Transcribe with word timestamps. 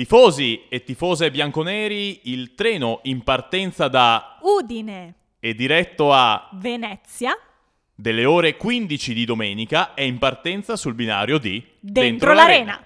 Tifosi 0.00 0.62
e 0.70 0.82
tifose 0.82 1.30
bianconeri, 1.30 2.20
il 2.30 2.54
treno 2.54 3.00
in 3.02 3.22
partenza 3.22 3.86
da 3.86 4.38
Udine. 4.40 5.12
e 5.38 5.54
diretto 5.54 6.10
a 6.10 6.48
Venezia. 6.54 7.36
Delle 7.94 8.24
ore 8.24 8.56
15 8.56 9.12
di 9.12 9.26
domenica 9.26 9.92
è 9.92 10.00
in 10.00 10.16
partenza 10.16 10.76
sul 10.76 10.94
binario 10.94 11.36
di 11.36 11.62
dentro, 11.80 12.32
l'arena. 12.32 12.82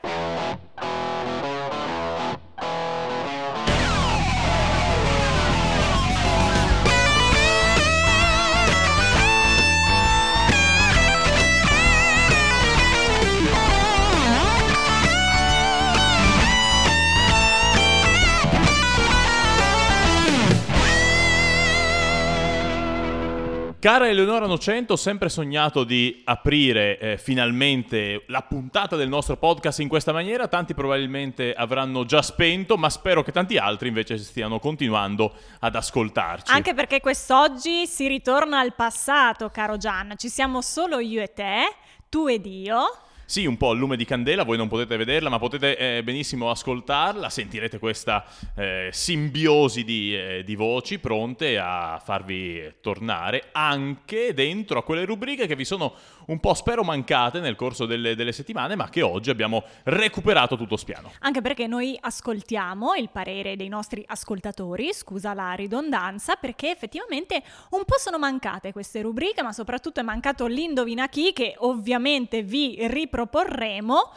Cara 23.84 24.08
Eleonora 24.08 24.46
Nocento, 24.46 24.94
ho 24.94 24.96
sempre 24.96 25.28
sognato 25.28 25.84
di 25.84 26.22
aprire 26.24 26.98
eh, 26.98 27.18
finalmente 27.18 28.24
la 28.28 28.40
puntata 28.40 28.96
del 28.96 29.10
nostro 29.10 29.36
podcast 29.36 29.80
in 29.80 29.88
questa 29.88 30.10
maniera. 30.10 30.48
Tanti 30.48 30.72
probabilmente 30.72 31.52
avranno 31.52 32.06
già 32.06 32.22
spento, 32.22 32.78
ma 32.78 32.88
spero 32.88 33.22
che 33.22 33.30
tanti 33.30 33.58
altri 33.58 33.88
invece 33.88 34.16
stiano 34.16 34.58
continuando 34.58 35.34
ad 35.60 35.74
ascoltarci. 35.74 36.50
Anche 36.50 36.72
perché 36.72 37.00
quest'oggi 37.00 37.86
si 37.86 38.08
ritorna 38.08 38.58
al 38.58 38.74
passato, 38.74 39.50
caro 39.50 39.76
Gian. 39.76 40.14
Ci 40.16 40.30
siamo 40.30 40.62
solo 40.62 40.98
io 40.98 41.20
e 41.20 41.34
te, 41.34 41.74
tu 42.08 42.26
ed 42.26 42.46
io. 42.46 42.86
Sì, 43.26 43.46
un 43.46 43.56
po' 43.56 43.70
al 43.70 43.78
lume 43.78 43.96
di 43.96 44.04
candela, 44.04 44.42
voi 44.42 44.58
non 44.58 44.68
potete 44.68 44.98
vederla, 44.98 45.30
ma 45.30 45.38
potete 45.38 45.78
eh, 45.78 46.02
benissimo 46.02 46.50
ascoltarla, 46.50 47.30
sentirete 47.30 47.78
questa 47.78 48.22
eh, 48.54 48.90
simbiosi 48.92 49.82
di, 49.82 50.14
eh, 50.14 50.42
di, 50.44 50.54
voci 50.54 50.98
pronte 50.98 51.58
a 51.58 51.98
farvi 52.04 52.74
tornare 52.82 53.48
anche 53.52 54.34
dentro 54.34 54.78
a 54.78 54.82
quelle 54.82 55.06
rubriche 55.06 55.46
che 55.46 55.56
vi 55.56 55.64
sono 55.64 55.94
un 56.26 56.40
po', 56.40 56.54
spero, 56.54 56.82
mancate 56.82 57.40
nel 57.40 57.56
corso 57.56 57.86
delle, 57.86 58.14
delle 58.14 58.32
settimane, 58.32 58.76
ma 58.76 58.88
che 58.88 59.02
oggi 59.02 59.30
abbiamo 59.30 59.64
recuperato 59.84 60.56
tutto 60.56 60.76
spiano. 60.76 61.12
Anche 61.20 61.40
perché 61.40 61.66
noi 61.66 61.96
ascoltiamo 62.00 62.94
il 62.94 63.10
parere 63.10 63.56
dei 63.56 63.68
nostri 63.68 64.04
ascoltatori, 64.06 64.92
scusa 64.92 65.34
la 65.34 65.52
ridondanza, 65.52 66.36
perché 66.36 66.70
effettivamente 66.70 67.42
un 67.70 67.84
po' 67.84 67.98
sono 67.98 68.18
mancate 68.18 68.72
queste 68.72 69.02
rubriche, 69.02 69.42
ma 69.42 69.52
soprattutto 69.52 70.00
è 70.00 70.02
mancato 70.02 70.46
l'Indovina 70.46 71.08
Chi, 71.08 71.32
che 71.32 71.54
ovviamente 71.58 72.42
vi 72.42 72.76
riproporremo. 72.80 74.12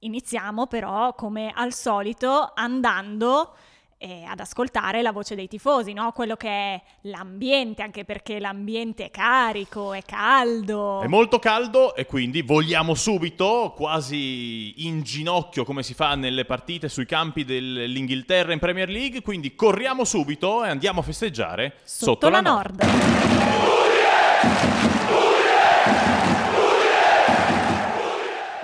Iniziamo 0.00 0.66
però, 0.66 1.14
come 1.14 1.52
al 1.54 1.72
solito, 1.72 2.52
andando 2.54 3.54
eh, 4.02 4.24
ad 4.24 4.40
ascoltare 4.40 5.00
la 5.00 5.12
voce 5.12 5.36
dei 5.36 5.46
tifosi, 5.46 5.92
no? 5.92 6.10
quello 6.10 6.34
che 6.34 6.48
è 6.48 6.82
l'ambiente, 7.02 7.82
anche 7.82 8.04
perché 8.04 8.40
l'ambiente 8.40 9.06
è 9.06 9.10
carico, 9.10 9.92
è 9.92 10.02
caldo. 10.02 11.00
È 11.02 11.06
molto 11.06 11.38
caldo 11.38 11.94
e 11.94 12.04
quindi 12.04 12.42
vogliamo 12.42 12.94
subito, 12.94 13.72
quasi 13.76 14.86
in 14.86 15.02
ginocchio 15.02 15.64
come 15.64 15.84
si 15.84 15.94
fa 15.94 16.16
nelle 16.16 16.44
partite 16.44 16.88
sui 16.88 17.06
campi 17.06 17.44
dell'Inghilterra 17.44 18.52
in 18.52 18.58
Premier 18.58 18.88
League, 18.88 19.22
quindi 19.22 19.54
corriamo 19.54 20.04
subito 20.04 20.64
e 20.64 20.68
andiamo 20.68 20.98
a 21.00 21.02
festeggiare 21.04 21.76
sotto, 21.84 22.12
sotto 22.12 22.28
la, 22.28 22.40
la 22.40 22.50
Nord. 22.50 22.82
Nord. 22.82 23.00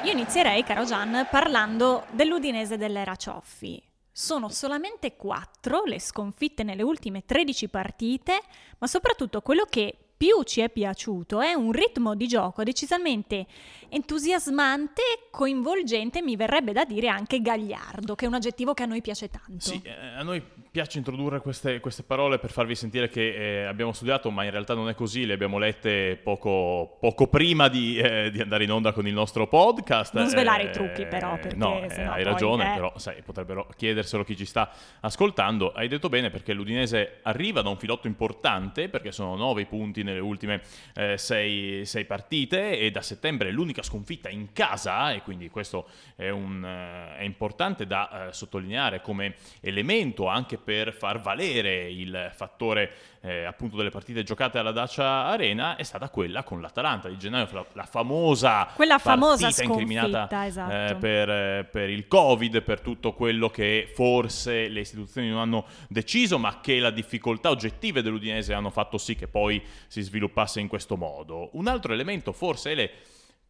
Io 0.02 0.12
inizierei, 0.12 0.64
caro 0.64 0.84
Gian, 0.84 1.28
parlando 1.30 2.06
dell'Udinese 2.10 2.76
dell'era 2.76 3.14
Cioffi. 3.14 3.87
Sono 4.20 4.48
solamente 4.48 5.14
quattro 5.14 5.84
le 5.84 6.00
sconfitte 6.00 6.64
nelle 6.64 6.82
ultime 6.82 7.24
13 7.24 7.68
partite, 7.68 8.42
ma 8.78 8.88
soprattutto 8.88 9.42
quello 9.42 9.64
che 9.64 9.96
più 10.16 10.42
ci 10.42 10.60
è 10.60 10.68
piaciuto 10.68 11.40
è 11.40 11.54
un 11.54 11.70
ritmo 11.70 12.16
di 12.16 12.26
gioco 12.26 12.64
decisamente 12.64 13.46
entusiasmante, 13.88 15.02
coinvolgente, 15.30 16.20
mi 16.20 16.34
verrebbe 16.34 16.72
da 16.72 16.84
dire 16.84 17.06
anche 17.06 17.40
gagliardo, 17.40 18.16
che 18.16 18.24
è 18.24 18.28
un 18.28 18.34
aggettivo 18.34 18.74
che 18.74 18.82
a 18.82 18.86
noi 18.86 19.02
piace 19.02 19.30
tanto. 19.30 19.60
Sì, 19.60 19.80
eh, 19.84 19.92
a 19.92 20.24
noi 20.24 20.44
piace 20.78 20.98
introdurre 20.98 21.40
queste, 21.40 21.80
queste, 21.80 22.04
parole 22.04 22.38
per 22.38 22.52
farvi 22.52 22.76
sentire 22.76 23.08
che 23.08 23.62
eh, 23.62 23.64
abbiamo 23.64 23.92
studiato, 23.92 24.30
ma 24.30 24.44
in 24.44 24.52
realtà 24.52 24.74
non 24.74 24.88
è 24.88 24.94
così, 24.94 25.26
le 25.26 25.32
abbiamo 25.32 25.58
lette 25.58 26.14
poco, 26.14 26.98
poco 27.00 27.26
prima 27.26 27.66
di, 27.66 27.98
eh, 27.98 28.30
di, 28.30 28.40
andare 28.40 28.62
in 28.62 28.70
onda 28.70 28.92
con 28.92 29.04
il 29.04 29.12
nostro 29.12 29.48
podcast. 29.48 30.14
Non 30.14 30.28
svelare 30.28 30.62
i 30.62 30.70
trucchi 30.70 31.04
però, 31.04 31.34
eh, 31.34 31.38
perché 31.38 31.56
no, 31.56 31.82
eh, 31.82 32.02
hai 32.02 32.22
ragione, 32.22 32.74
però 32.74 32.92
sai, 32.94 33.22
potrebbero 33.22 33.66
chiederselo 33.76 34.22
chi 34.22 34.36
ci 34.36 34.44
sta 34.44 34.70
ascoltando. 35.00 35.72
Hai 35.72 35.88
detto 35.88 36.08
bene 36.08 36.30
perché 36.30 36.52
l'Udinese 36.52 37.18
arriva 37.22 37.60
da 37.60 37.70
un 37.70 37.76
filotto 37.76 38.06
importante, 38.06 38.88
perché 38.88 39.10
sono 39.10 39.34
nove 39.34 39.66
punti 39.66 40.04
nelle 40.04 40.20
ultime 40.20 40.62
eh, 40.94 41.18
sei, 41.18 41.84
sei 41.86 42.04
partite 42.04 42.78
e 42.78 42.92
da 42.92 43.02
settembre 43.02 43.48
è 43.48 43.50
l'unica 43.50 43.82
sconfitta 43.82 44.28
in 44.28 44.52
casa 44.52 45.10
e 45.10 45.22
quindi 45.22 45.50
questo 45.50 45.88
è, 46.14 46.28
un, 46.28 46.64
eh, 46.64 47.16
è 47.16 47.24
importante 47.24 47.84
da 47.84 48.28
eh, 48.28 48.32
sottolineare 48.32 49.00
come 49.00 49.34
elemento 49.60 50.28
anche 50.28 50.56
per 50.68 50.92
far 50.92 51.18
valere 51.18 51.90
il 51.90 52.30
fattore 52.34 52.92
eh, 53.22 53.44
appunto 53.44 53.78
delle 53.78 53.88
partite 53.88 54.22
giocate 54.22 54.58
alla 54.58 54.70
Dacia 54.70 55.24
Arena 55.24 55.76
è 55.76 55.82
stata 55.82 56.10
quella 56.10 56.42
con 56.42 56.60
l'Atalanta 56.60 57.08
di 57.08 57.16
gennaio, 57.16 57.66
la, 57.72 57.86
famosa 57.86 58.68
quella 58.74 58.98
famosa 58.98 59.48
incriminata 59.62 60.28
esatto. 60.44 60.70
eh, 60.70 60.94
per, 60.96 61.70
per, 61.70 61.88
il 61.88 62.06
Covid, 62.06 62.60
per 62.60 62.82
tutto 62.82 63.14
quello 63.14 63.48
che 63.48 63.90
forse 63.94 64.68
le 64.68 64.80
istituzioni 64.80 65.30
non 65.30 65.38
hanno 65.38 65.64
deciso, 65.88 66.38
ma 66.38 66.60
che 66.60 66.78
la 66.80 66.90
difficoltà 66.90 67.48
oggettive 67.48 68.02
dell'Udinese 68.02 68.52
hanno 68.52 68.68
fatto 68.68 68.98
sì 68.98 69.16
che 69.16 69.26
poi 69.26 69.62
si 69.86 70.02
sviluppasse 70.02 70.60
in 70.60 70.68
questo 70.68 70.98
modo. 70.98 71.48
Un 71.52 71.66
altro 71.66 71.94
elemento 71.94 72.32
forse 72.32 72.72
è 72.72 72.74
le 72.74 72.90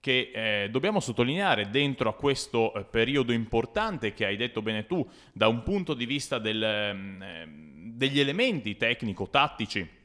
che 0.00 0.30
eh, 0.32 0.70
dobbiamo 0.70 1.00
sottolineare 1.00 1.70
dentro 1.70 2.08
a 2.08 2.14
questo 2.14 2.72
eh, 2.74 2.84
periodo 2.84 3.32
importante 3.32 4.12
che 4.12 4.24
hai 4.24 4.36
detto 4.36 4.62
bene 4.62 4.86
tu 4.86 5.06
da 5.32 5.48
un 5.48 5.62
punto 5.62 5.94
di 5.94 6.06
vista 6.06 6.38
del, 6.38 6.62
eh, 6.62 7.46
degli 7.94 8.20
elementi 8.20 8.76
tecnico-tattici 8.76 9.96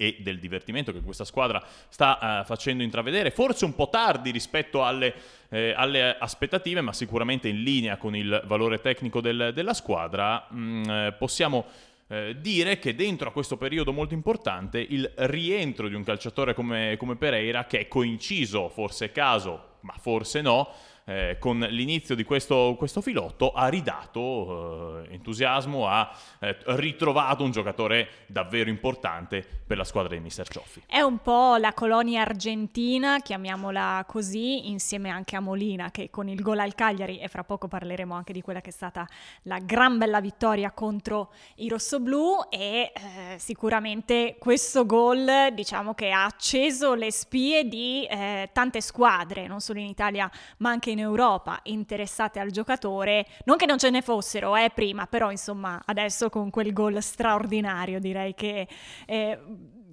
e 0.00 0.16
del 0.20 0.38
divertimento 0.38 0.92
che 0.92 1.02
questa 1.02 1.26
squadra 1.26 1.62
sta 1.90 2.40
uh, 2.40 2.46
facendo 2.46 2.82
intravedere, 2.82 3.30
forse 3.30 3.66
un 3.66 3.74
po' 3.74 3.90
tardi 3.90 4.30
rispetto 4.30 4.82
alle, 4.82 5.14
eh, 5.50 5.74
alle, 5.76 6.16
aspettative, 6.18 6.80
ma 6.80 6.94
sicuramente 6.94 7.48
in 7.48 7.62
linea 7.62 7.98
con 7.98 8.16
il 8.16 8.42
valore 8.46 8.80
tecnico 8.80 9.20
del, 9.20 9.50
della 9.54 9.74
squadra, 9.74 10.46
mh, 10.48 10.58
mm, 10.58 10.90
eh, 10.90 11.12
possiamo 11.18 11.66
eh, 12.12 12.36
dire 12.40 12.80
che 12.80 12.96
dentro 12.96 13.28
a 13.28 13.32
questo 13.32 13.56
periodo 13.56 13.92
molto 13.92 14.14
importante 14.14 14.80
il 14.80 15.08
rientro 15.14 15.86
di 15.86 15.94
un 15.94 16.02
calciatore 16.02 16.54
come, 16.54 16.96
come 16.98 17.14
Pereira, 17.14 17.66
che 17.66 17.78
è 17.78 17.88
coinciso, 17.88 18.68
forse 18.68 19.12
caso, 19.12 19.76
ma 19.82 19.94
forse 19.96 20.40
no, 20.40 20.68
eh, 21.04 21.36
con 21.38 21.58
l'inizio 21.58 22.14
di 22.14 22.24
questo, 22.24 22.74
questo 22.78 23.00
filotto 23.00 23.52
ha 23.52 23.68
ridato 23.68 25.02
eh, 25.04 25.14
entusiasmo, 25.14 25.88
ha 25.88 26.10
eh, 26.40 26.56
ritrovato 26.64 27.44
un 27.44 27.50
giocatore 27.50 28.08
davvero 28.26 28.70
importante 28.70 29.46
per 29.66 29.76
la 29.76 29.84
squadra 29.84 30.14
di 30.14 30.20
Mister 30.20 30.48
Cioffi. 30.48 30.82
È 30.86 31.00
un 31.00 31.18
po' 31.18 31.56
la 31.56 31.72
colonia 31.72 32.22
argentina, 32.22 33.20
chiamiamola 33.20 34.04
così, 34.06 34.68
insieme 34.68 35.10
anche 35.10 35.36
a 35.36 35.40
Molina 35.40 35.90
che 35.90 36.10
con 36.10 36.28
il 36.28 36.40
gol 36.40 36.58
al 36.58 36.74
Cagliari, 36.74 37.18
e 37.18 37.28
fra 37.28 37.44
poco 37.44 37.68
parleremo 37.68 38.14
anche 38.14 38.32
di 38.32 38.40
quella 38.42 38.60
che 38.60 38.70
è 38.70 38.72
stata 38.72 39.06
la 39.42 39.58
gran 39.58 39.98
bella 39.98 40.20
vittoria 40.20 40.70
contro 40.70 41.32
i 41.56 41.68
rossoblù 41.68 42.38
e 42.48 42.92
eh, 42.94 43.38
sicuramente 43.38 44.36
questo 44.38 44.86
gol 44.86 45.48
diciamo 45.52 45.94
che 45.94 46.10
ha 46.10 46.24
acceso 46.24 46.94
le 46.94 47.10
spie 47.10 47.68
di 47.68 48.06
eh, 48.06 48.50
tante 48.52 48.80
squadre, 48.80 49.46
non 49.46 49.60
solo 49.60 49.78
in 49.78 49.86
Italia 49.86 50.30
ma 50.58 50.70
anche 50.70 50.89
in 50.90 50.98
Europa 50.98 51.60
interessate 51.64 52.38
al 52.38 52.50
giocatore, 52.50 53.26
non 53.44 53.56
che 53.56 53.66
non 53.66 53.78
ce 53.78 53.90
ne 53.90 54.02
fossero 54.02 54.56
eh, 54.56 54.70
prima, 54.74 55.06
però 55.06 55.30
insomma 55.30 55.80
adesso 55.86 56.28
con 56.28 56.50
quel 56.50 56.72
gol 56.72 57.02
straordinario 57.02 58.00
direi 58.00 58.34
che... 58.34 58.68
Eh, 59.06 59.38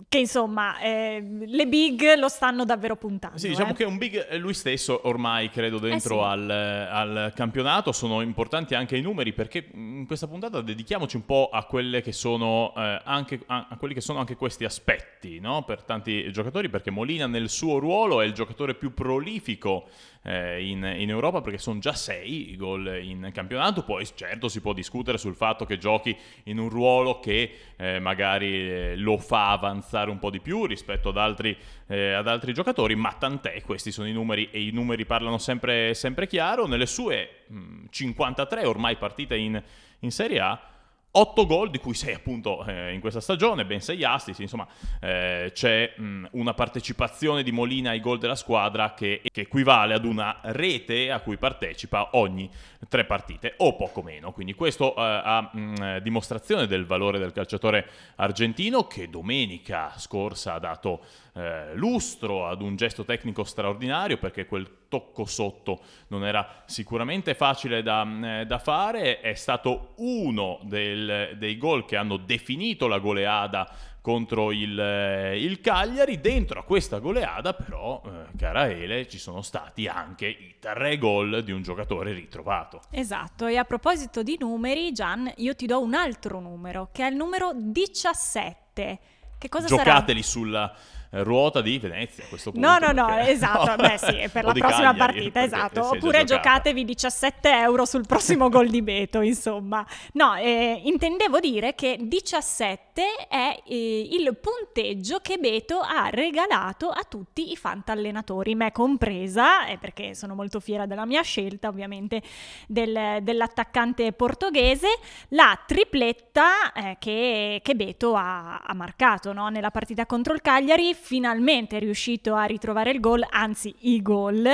che 0.07 0.19
insomma 0.19 0.79
eh, 0.79 1.23
le 1.45 1.67
big 1.67 2.15
lo 2.17 2.29
stanno 2.29 2.65
davvero 2.65 2.95
puntando. 2.95 3.37
Sì, 3.37 3.47
diciamo 3.49 3.71
eh. 3.71 3.73
che 3.73 3.83
è 3.83 3.87
un 3.87 3.97
big 3.97 4.35
lui 4.37 4.53
stesso 4.53 5.01
ormai 5.07 5.49
credo 5.49 5.79
dentro 5.79 6.19
eh 6.19 6.23
sì. 6.23 6.25
al, 6.25 6.49
al, 6.49 7.33
campionato, 7.35 7.91
sono 7.91 8.21
importanti 8.21 8.75
anche 8.75 8.95
i 8.95 9.01
numeri 9.01 9.33
perché 9.33 9.67
in 9.73 10.05
questa 10.05 10.27
puntata 10.27 10.61
dedichiamoci 10.61 11.15
un 11.15 11.25
po' 11.25 11.49
a, 11.51 11.65
quelle 11.65 12.01
che 12.01 12.11
sono, 12.11 12.73
eh, 12.77 13.01
anche, 13.03 13.41
a, 13.47 13.67
a 13.69 13.77
quelli 13.77 13.93
che 13.93 14.01
sono 14.01 14.19
anche 14.19 14.35
questi 14.35 14.65
aspetti 14.65 15.39
no? 15.39 15.63
per 15.63 15.83
tanti 15.83 16.31
giocatori 16.31 16.69
perché 16.69 16.91
Molina 16.91 17.27
nel 17.27 17.49
suo 17.49 17.79
ruolo 17.79 18.21
è 18.21 18.25
il 18.25 18.33
giocatore 18.33 18.75
più 18.75 18.93
prolifico 18.93 19.87
eh, 20.23 20.67
in, 20.67 20.83
in, 20.97 21.09
Europa 21.09 21.41
perché 21.41 21.57
sono 21.57 21.79
già 21.79 21.93
sei 21.93 22.51
i 22.51 22.57
gol 22.57 22.99
in 23.01 23.29
campionato, 23.33 23.83
poi 23.83 24.05
certo 24.13 24.49
si 24.49 24.59
può 24.61 24.73
discutere 24.73 25.17
sul 25.17 25.35
fatto 25.35 25.65
che 25.65 25.77
giochi 25.77 26.15
in 26.43 26.59
un 26.59 26.69
ruolo 26.69 27.19
che 27.19 27.51
eh, 27.77 27.99
magari 27.99 28.97
lo 28.97 29.17
fa 29.17 29.51
avanzare 29.51 29.86
spostare 29.87 30.09
un 30.11 30.19
po' 30.19 30.29
di 30.29 30.41
più 30.41 30.65
rispetto 30.65 31.09
ad 31.09 31.17
altri, 31.17 31.57
eh, 31.87 32.11
ad 32.11 32.27
altri 32.27 32.53
giocatori, 32.53 32.95
ma 32.95 33.13
tant'è, 33.13 33.61
questi 33.61 33.91
sono 33.91 34.07
i 34.07 34.11
numeri 34.11 34.49
e 34.51 34.61
i 34.61 34.71
numeri 34.71 35.05
parlano 35.05 35.37
sempre, 35.37 35.93
sempre 35.93 36.27
chiaro. 36.27 36.67
Nelle 36.67 36.85
sue 36.85 37.45
mh, 37.47 37.85
53 37.89 38.65
ormai 38.65 38.97
partite 38.97 39.37
in, 39.37 39.61
in 39.99 40.11
Serie 40.11 40.39
A, 40.41 40.59
8 41.09 41.45
gol, 41.47 41.71
di 41.71 41.79
cui 41.79 41.95
6 41.95 42.13
appunto 42.13 42.63
eh, 42.65 42.93
in 42.93 42.99
questa 42.99 43.21
stagione, 43.21 43.65
ben 43.65 43.81
6 43.81 44.03
assist, 44.03 44.39
insomma 44.39 44.67
eh, 45.01 45.51
c'è 45.53 45.93
mh, 45.97 46.27
una 46.31 46.53
partecipazione 46.53 47.41
di 47.41 47.51
Molina 47.51 47.89
ai 47.89 47.99
gol 47.99 48.19
della 48.19 48.35
squadra 48.35 48.93
che, 48.93 49.21
che, 49.31 49.41
equivale 49.41 49.95
ad 49.95 50.05
una 50.05 50.39
rete 50.43 51.09
a 51.09 51.19
cui 51.21 51.37
partecipa 51.37 52.09
ogni 52.13 52.49
tre 52.87 53.05
partite 53.05 53.55
o 53.57 53.75
poco 53.75 54.03
meno, 54.03 54.31
quindi 54.31 54.53
questo 54.53 54.95
eh, 54.95 55.01
a 55.01 55.49
mh, 55.51 55.99
dimostrazione 56.01 56.67
del 56.67 56.85
valore 56.85 57.17
del 57.17 57.31
calciatore 57.31 57.87
argentino 58.15 58.85
che 58.85 59.09
domenica 59.09 59.93
scorsa 59.97 60.53
ha 60.53 60.59
dato 60.59 61.01
eh, 61.37 61.75
lustro 61.75 62.47
ad 62.47 62.61
un 62.61 62.75
gesto 62.75 63.05
tecnico 63.05 63.43
straordinario 63.43 64.17
perché 64.17 64.47
quel 64.47 64.87
tocco 64.87 65.25
sotto 65.25 65.81
non 66.07 66.25
era 66.25 66.63
sicuramente 66.65 67.35
facile 67.35 67.83
da, 67.83 68.39
eh, 68.39 68.45
da 68.45 68.57
fare, 68.57 69.19
è 69.19 69.35
stato 69.35 69.93
uno 69.97 70.59
del, 70.63 71.35
dei 71.37 71.57
gol 71.57 71.85
che 71.85 71.95
hanno 71.95 72.17
definito 72.17 72.87
la 72.87 72.97
goleada 72.97 73.71
contro 74.01 74.53
il, 74.53 74.79
eh, 74.79 75.39
il, 75.39 75.59
Cagliari. 75.59 76.21
Dentro 76.21 76.61
a 76.61 76.63
questa 76.63 76.99
goleada, 76.99 77.53
però, 77.53 78.01
eh, 78.05 78.37
cara 78.37 78.69
Ele, 78.69 79.07
ci 79.07 79.19
sono 79.19 79.41
stati 79.41 79.85
anche 79.85 80.27
i 80.27 80.55
tre 80.59 80.97
gol 80.97 81.43
di 81.43 81.51
un 81.51 81.61
giocatore 81.61 82.13
ritrovato. 82.13 82.79
Esatto, 82.89 83.47
e 83.47 83.57
a 83.57 83.65
proposito 83.65 84.23
di 84.23 84.37
numeri, 84.39 84.93
Gian, 84.93 85.31
io 85.35 85.55
ti 85.55 85.65
do 85.65 85.81
un 85.81 85.93
altro 85.93 86.39
numero, 86.39 86.89
che 86.91 87.05
è 87.05 87.09
il 87.09 87.15
numero 87.15 87.51
17. 87.53 88.99
Che 89.37 89.49
cosa 89.49 89.67
Giocateli 89.67 90.23
sarà? 90.23 90.31
sulla 90.31 90.75
ruota 91.11 91.61
di 91.61 91.77
Venezia 91.79 92.23
a 92.23 92.27
questo 92.27 92.51
punto. 92.51 92.67
No, 92.67 92.77
no, 92.79 92.91
no, 92.91 93.17
esatto, 93.19 93.75
beh 93.75 93.97
sì, 93.97 94.27
per 94.31 94.45
la 94.45 94.53
prossima 94.53 94.93
Cagliari, 94.93 94.97
partita, 94.97 95.43
esatto. 95.43 95.89
Oppure 95.89 96.23
giocatevi 96.23 96.83
17 96.85 97.49
euro 97.49 97.85
sul 97.85 98.05
prossimo 98.05 98.49
gol 98.49 98.67
di 98.69 98.81
Beto, 98.81 99.21
insomma. 99.21 99.85
No, 100.13 100.35
eh, 100.35 100.81
intendevo 100.83 101.39
dire 101.39 101.75
che 101.75 101.97
17 101.99 103.27
è 103.29 103.61
eh, 103.65 104.09
il 104.11 104.35
punteggio 104.37 105.19
che 105.19 105.37
Beto 105.37 105.79
ha 105.79 106.09
regalato 106.09 106.89
a 106.89 107.03
tutti 107.07 107.51
i 107.51 107.55
fantallenatori, 107.55 108.55
me 108.55 108.71
compresa, 108.71 109.67
eh, 109.67 109.77
perché 109.77 110.15
sono 110.15 110.35
molto 110.35 110.59
fiera 110.59 110.85
della 110.85 111.05
mia 111.05 111.21
scelta, 111.21 111.67
ovviamente, 111.67 112.21
del, 112.67 113.19
dell'attaccante 113.21 114.11
portoghese, 114.11 114.87
la 115.29 115.57
tripletta 115.65 116.71
eh, 116.73 116.97
che, 116.99 117.61
che, 117.63 117.75
Beto 117.75 118.15
ha, 118.15 118.59
ha 118.59 118.73
marcato 118.73 119.33
no? 119.33 119.49
nella 119.49 119.71
partita 119.71 120.05
contro 120.05 120.33
il 120.33 120.41
Cagliari 120.41 120.93
finalmente 120.99 121.77
è 121.77 121.79
riuscito 121.79 122.35
a 122.35 122.43
ritrovare 122.45 122.91
il 122.91 122.99
gol, 122.99 123.25
anzi 123.29 123.73
i 123.79 124.01
gol, 124.01 124.47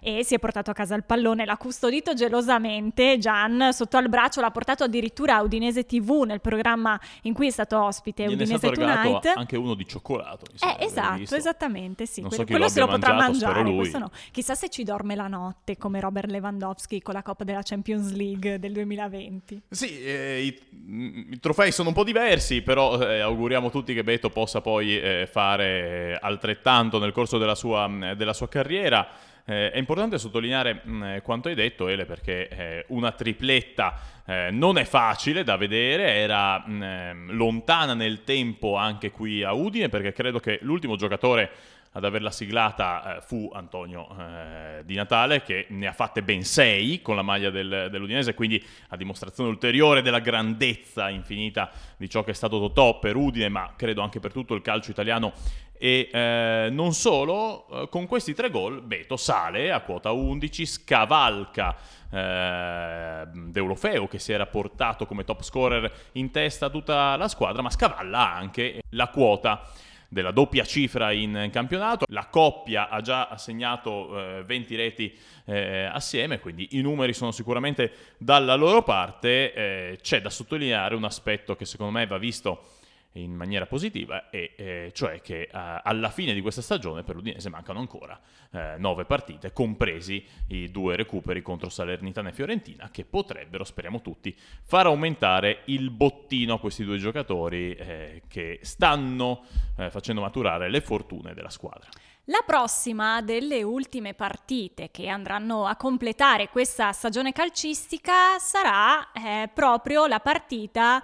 e 0.00 0.24
si 0.24 0.34
è 0.34 0.38
portato 0.38 0.70
a 0.70 0.74
casa 0.74 0.94
il 0.94 1.04
pallone, 1.04 1.44
l'ha 1.44 1.56
custodito 1.56 2.14
gelosamente, 2.14 3.18
Gian 3.18 3.70
sotto 3.72 3.96
al 3.96 4.08
braccio, 4.08 4.40
l'ha 4.40 4.50
portato 4.50 4.84
addirittura 4.84 5.36
a 5.36 5.42
Udinese 5.42 5.84
TV 5.84 6.22
nel 6.26 6.40
programma 6.40 6.98
in 7.22 7.34
cui 7.34 7.48
è 7.48 7.50
stato 7.50 7.82
ospite 7.82 8.24
Gliene 8.24 8.42
Udinese 8.42 8.70
Tonight. 8.70 9.32
anche 9.34 9.56
uno 9.56 9.74
di 9.74 9.86
cioccolato. 9.86 10.46
Eh, 10.60 10.84
esatto, 10.84 11.34
esattamente, 11.34 12.06
sì. 12.06 12.20
Non 12.20 12.30
quello, 12.30 12.44
so 12.44 12.50
quello 12.50 12.68
se 12.68 12.80
lo 12.80 12.86
potrà 12.86 13.14
mangiare, 13.14 13.62
no. 13.62 14.10
Chissà 14.30 14.54
se 14.54 14.68
ci 14.68 14.84
dorme 14.84 15.14
la 15.14 15.26
notte 15.26 15.76
come 15.76 16.00
Robert 16.00 16.30
Lewandowski 16.30 17.02
con 17.02 17.14
la 17.14 17.22
Coppa 17.22 17.44
della 17.44 17.62
Champions 17.62 18.12
League 18.12 18.58
del 18.58 18.72
2020. 18.72 19.62
Sì, 19.68 20.02
eh, 20.02 20.42
i, 20.44 21.30
i, 21.30 21.38
trofei 21.40 21.72
sono 21.72 21.88
un 21.88 21.94
po' 21.94 22.04
diversi, 22.04 22.62
però 22.62 23.00
eh, 23.00 23.20
auguriamo 23.20 23.70
tutti 23.70 23.94
che 23.94 24.04
Beto 24.04 24.30
possa 24.30 24.60
poi 24.60 24.98
eh, 24.98 25.28
fare 25.30 25.87
eh, 25.88 26.18
altrettanto 26.20 26.98
nel 26.98 27.12
corso 27.12 27.38
della 27.38 27.54
sua, 27.54 27.88
della 28.14 28.32
sua 28.32 28.48
carriera. 28.48 29.08
Eh, 29.44 29.70
è 29.70 29.78
importante 29.78 30.18
sottolineare 30.18 30.82
mh, 30.84 30.90
mm, 30.90 31.16
quanto 31.22 31.48
hai 31.48 31.54
detto, 31.54 31.88
Ele, 31.88 32.04
perché 32.04 32.48
eh, 32.48 32.84
una 32.88 33.12
tripletta 33.12 33.98
eh, 34.26 34.50
non 34.50 34.76
è 34.76 34.84
facile 34.84 35.42
da 35.42 35.56
vedere, 35.56 36.16
era 36.16 36.58
mh, 36.58 36.84
mm, 36.84 37.30
lontana 37.30 37.94
nel 37.94 38.24
tempo 38.24 38.76
anche 38.76 39.10
qui 39.10 39.42
a 39.42 39.54
Udine, 39.54 39.88
perché 39.88 40.12
credo 40.12 40.38
che 40.38 40.58
l'ultimo 40.62 40.96
giocatore 40.96 41.50
ad 41.92 42.04
averla 42.04 42.30
siglata 42.30 43.16
eh, 43.16 43.20
fu 43.22 43.50
Antonio 43.52 44.08
eh, 44.18 44.82
Di 44.84 44.94
Natale 44.94 45.42
che 45.42 45.66
ne 45.70 45.86
ha 45.86 45.92
fatte 45.92 46.22
ben 46.22 46.44
sei 46.44 47.00
con 47.00 47.16
la 47.16 47.22
maglia 47.22 47.50
del, 47.50 47.88
dell'Udinese, 47.90 48.34
quindi 48.34 48.62
a 48.88 48.96
dimostrazione 48.96 49.48
ulteriore 49.48 50.02
della 50.02 50.20
grandezza 50.20 51.08
infinita 51.08 51.70
di 51.96 52.08
ciò 52.08 52.22
che 52.22 52.32
è 52.32 52.34
stato 52.34 52.58
Totò 52.58 52.98
per 52.98 53.16
Udine, 53.16 53.48
ma 53.48 53.72
credo 53.76 54.02
anche 54.02 54.20
per 54.20 54.32
tutto 54.32 54.54
il 54.54 54.62
calcio 54.62 54.90
italiano 54.90 55.32
e 55.78 56.10
eh, 56.12 56.68
non 56.70 56.92
solo, 56.92 57.66
eh, 57.68 57.88
con 57.88 58.06
questi 58.06 58.34
tre 58.34 58.50
gol 58.50 58.82
Beto 58.82 59.16
sale 59.16 59.70
a 59.70 59.80
quota 59.80 60.10
11, 60.10 60.66
scavalca 60.66 61.76
eh, 62.10 63.26
Deulofeo 63.32 64.08
che 64.08 64.18
si 64.18 64.32
era 64.32 64.46
portato 64.46 65.06
come 65.06 65.24
top 65.24 65.42
scorer 65.42 65.90
in 66.12 66.30
testa 66.30 66.68
tutta 66.68 67.16
la 67.16 67.28
squadra, 67.28 67.62
ma 67.62 67.70
scavalla 67.70 68.34
anche 68.34 68.80
la 68.90 69.08
quota 69.08 69.62
della 70.08 70.30
doppia 70.30 70.64
cifra 70.64 71.12
in 71.12 71.50
campionato. 71.52 72.06
La 72.08 72.26
coppia 72.26 72.88
ha 72.88 73.00
già 73.00 73.28
assegnato 73.28 74.38
eh, 74.38 74.42
20 74.44 74.76
reti 74.76 75.16
eh, 75.44 75.84
assieme, 75.84 76.40
quindi 76.40 76.68
i 76.72 76.80
numeri 76.80 77.12
sono 77.12 77.30
sicuramente 77.30 77.92
dalla 78.16 78.54
loro 78.54 78.82
parte. 78.82 79.52
Eh, 79.52 79.98
c'è 80.00 80.20
da 80.20 80.30
sottolineare 80.30 80.94
un 80.94 81.04
aspetto 81.04 81.54
che 81.56 81.66
secondo 81.66 81.92
me 81.92 82.06
va 82.06 82.18
visto 82.18 82.76
in 83.12 83.34
maniera 83.34 83.66
positiva, 83.66 84.30
e 84.30 84.54
eh, 84.56 84.90
cioè 84.94 85.20
che 85.20 85.42
eh, 85.42 85.48
alla 85.52 86.10
fine 86.10 86.34
di 86.34 86.40
questa 86.40 86.62
stagione 86.62 87.02
per 87.02 87.16
l'Udinese 87.16 87.48
mancano 87.48 87.78
ancora 87.78 88.18
eh, 88.50 88.74
nove 88.78 89.04
partite, 89.04 89.52
compresi 89.52 90.24
i 90.48 90.70
due 90.70 90.96
recuperi 90.96 91.42
contro 91.42 91.68
Salernitana 91.68 92.28
e 92.28 92.32
Fiorentina, 92.32 92.90
che 92.90 93.04
potrebbero, 93.04 93.64
speriamo 93.64 94.00
tutti, 94.00 94.36
far 94.62 94.86
aumentare 94.86 95.62
il 95.66 95.90
bottino 95.90 96.54
a 96.54 96.60
questi 96.60 96.84
due 96.84 96.98
giocatori 96.98 97.74
eh, 97.74 98.22
che 98.28 98.60
stanno 98.62 99.44
eh, 99.76 99.90
facendo 99.90 100.20
maturare 100.20 100.68
le 100.68 100.80
fortune 100.80 101.34
della 101.34 101.50
squadra. 101.50 101.88
La 102.30 102.42
prossima 102.44 103.22
delle 103.22 103.62
ultime 103.62 104.12
partite 104.12 104.90
che 104.90 105.08
andranno 105.08 105.64
a 105.64 105.76
completare 105.76 106.50
questa 106.50 106.92
stagione 106.92 107.32
calcistica 107.32 108.38
sarà 108.38 109.12
eh, 109.12 109.48
proprio 109.52 110.06
la 110.06 110.20
partita 110.20 111.02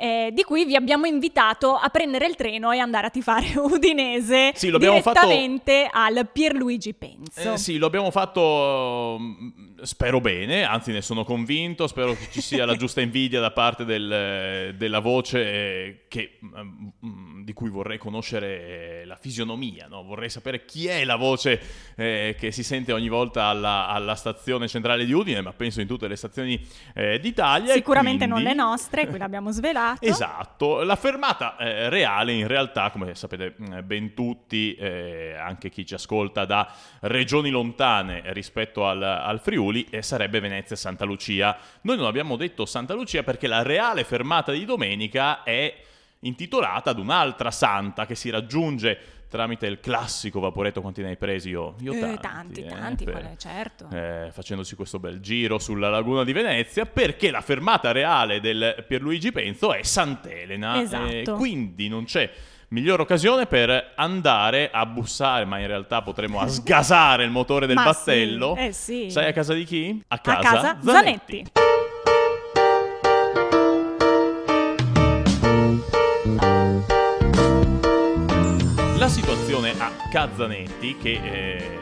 eh, 0.00 0.30
di 0.32 0.44
cui 0.44 0.64
vi 0.64 0.76
abbiamo 0.76 1.04
invitato 1.04 1.74
a 1.74 1.90
prendere 1.90 2.26
il 2.26 2.34
treno 2.34 2.72
e 2.72 2.78
andare 2.78 3.08
a 3.08 3.10
tifare 3.10 3.52
Udinese 3.60 4.52
sì, 4.54 4.70
direttamente 4.70 5.88
fatto... 5.92 5.98
al 5.98 6.28
Pierluigi 6.32 6.94
Penzo. 6.94 7.52
Eh, 7.52 7.58
sì, 7.58 7.76
lo 7.76 7.84
abbiamo 7.84 8.10
fatto, 8.10 9.18
mm, 9.20 9.82
spero 9.82 10.22
bene, 10.22 10.64
anzi 10.64 10.92
ne 10.92 11.02
sono 11.02 11.22
convinto, 11.22 11.86
spero 11.86 12.14
che 12.14 12.28
ci 12.30 12.40
sia 12.40 12.64
la 12.64 12.76
giusta 12.80 13.02
invidia 13.02 13.40
da 13.40 13.50
parte 13.50 13.84
del, 13.84 14.74
della 14.74 15.00
voce 15.00 16.06
che, 16.08 16.38
mm, 16.42 17.42
di 17.42 17.52
cui 17.52 17.68
vorrei 17.68 17.98
conoscere 17.98 19.04
la 19.04 19.16
fisionomia, 19.20 19.86
no? 19.86 20.02
vorrei 20.02 20.30
sapere 20.30 20.64
chi 20.64 20.86
è 20.86 21.04
la 21.04 21.16
voce 21.16 21.60
eh, 21.96 22.34
che 22.38 22.52
si 22.52 22.62
sente 22.62 22.92
ogni 22.92 23.08
volta 23.10 23.44
alla, 23.44 23.86
alla, 23.88 24.14
stazione 24.14 24.66
centrale 24.66 25.04
di 25.04 25.12
Udine, 25.12 25.42
ma 25.42 25.52
penso 25.52 25.82
in 25.82 25.86
tutte 25.86 26.08
le 26.08 26.16
stazioni 26.16 26.58
eh, 26.94 27.20
d'Italia. 27.20 27.74
Sicuramente 27.74 28.26
quindi... 28.26 28.44
non 28.44 28.54
le 28.54 28.54
nostre, 28.54 29.06
qui 29.06 29.18
l'abbiamo 29.18 29.50
svelato 29.52 29.89
fermato. 29.96 30.04
Esatto, 30.04 30.82
la 30.82 30.96
fermata 30.96 31.56
eh, 31.56 31.88
reale 31.88 32.32
in 32.32 32.46
realtà, 32.46 32.90
come 32.90 33.14
sapete 33.14 33.54
mm, 33.60 33.78
ben 33.84 34.14
tutti, 34.14 34.74
eh, 34.74 35.34
anche 35.34 35.70
chi 35.70 35.86
ci 35.86 35.94
ascolta 35.94 36.44
da 36.44 36.72
regioni 37.00 37.50
lontane 37.50 38.22
rispetto 38.32 38.86
al, 38.86 39.02
al 39.02 39.40
Friuli, 39.40 39.86
eh, 39.90 40.02
sarebbe 40.02 40.40
Venezia 40.40 40.76
Santa 40.76 41.04
Lucia. 41.04 41.56
Noi 41.82 41.96
non 41.96 42.06
abbiamo 42.06 42.36
detto 42.36 42.66
Santa 42.66 42.94
Lucia 42.94 43.22
perché 43.22 43.46
la 43.46 43.62
reale 43.62 44.04
fermata 44.04 44.52
di 44.52 44.64
domenica 44.64 45.42
è 45.42 45.74
intitolata 46.20 46.90
ad 46.90 46.98
un'altra 46.98 47.50
santa 47.50 48.06
che 48.06 48.14
si 48.14 48.30
raggiunge 48.30 49.19
tramite 49.30 49.66
il 49.66 49.78
classico 49.80 50.40
vaporetto 50.40 50.80
quanti 50.80 51.00
ne 51.02 51.10
hai 51.10 51.16
presi 51.16 51.50
io? 51.50 51.76
Io 51.80 51.92
eh, 51.92 52.00
tanti, 52.00 52.20
tanti, 52.20 52.60
eh, 52.62 52.66
tanti 52.66 53.04
per, 53.04 53.34
certo. 53.38 53.88
Eh, 53.90 54.28
facendosi 54.32 54.74
questo 54.74 54.98
bel 54.98 55.20
giro 55.20 55.58
sulla 55.58 55.88
laguna 55.88 56.24
di 56.24 56.32
Venezia, 56.32 56.84
perché 56.84 57.30
la 57.30 57.40
fermata 57.40 57.92
reale 57.92 58.40
del 58.40 58.84
Pierluigi 58.86 59.30
Penzo 59.30 59.72
è 59.72 59.82
Sant'Elena. 59.82 60.80
Esatto. 60.80 61.36
quindi 61.36 61.88
non 61.88 62.04
c'è 62.04 62.28
miglior 62.68 63.00
occasione 63.00 63.46
per 63.46 63.92
andare 63.94 64.70
a 64.72 64.84
bussare, 64.84 65.44
ma 65.44 65.58
in 65.58 65.68
realtà 65.68 66.02
potremmo 66.02 66.46
sgasare 66.48 67.24
il 67.24 67.30
motore 67.30 67.66
del 67.66 67.76
battello. 67.76 68.54
Sì, 68.56 68.64
eh 68.64 68.72
sì. 68.72 69.10
Sai 69.10 69.26
a 69.28 69.32
casa 69.32 69.54
di 69.54 69.64
chi? 69.64 70.02
A 70.08 70.18
casa, 70.18 70.38
a 70.38 70.42
casa 70.42 70.78
Zanetti. 70.82 71.44
Zanetti. 71.52 71.79
Situazione 79.10 79.74
a 79.76 79.90
Kazzanetti, 80.08 80.96
che 80.96 81.20
eh, 81.20 81.78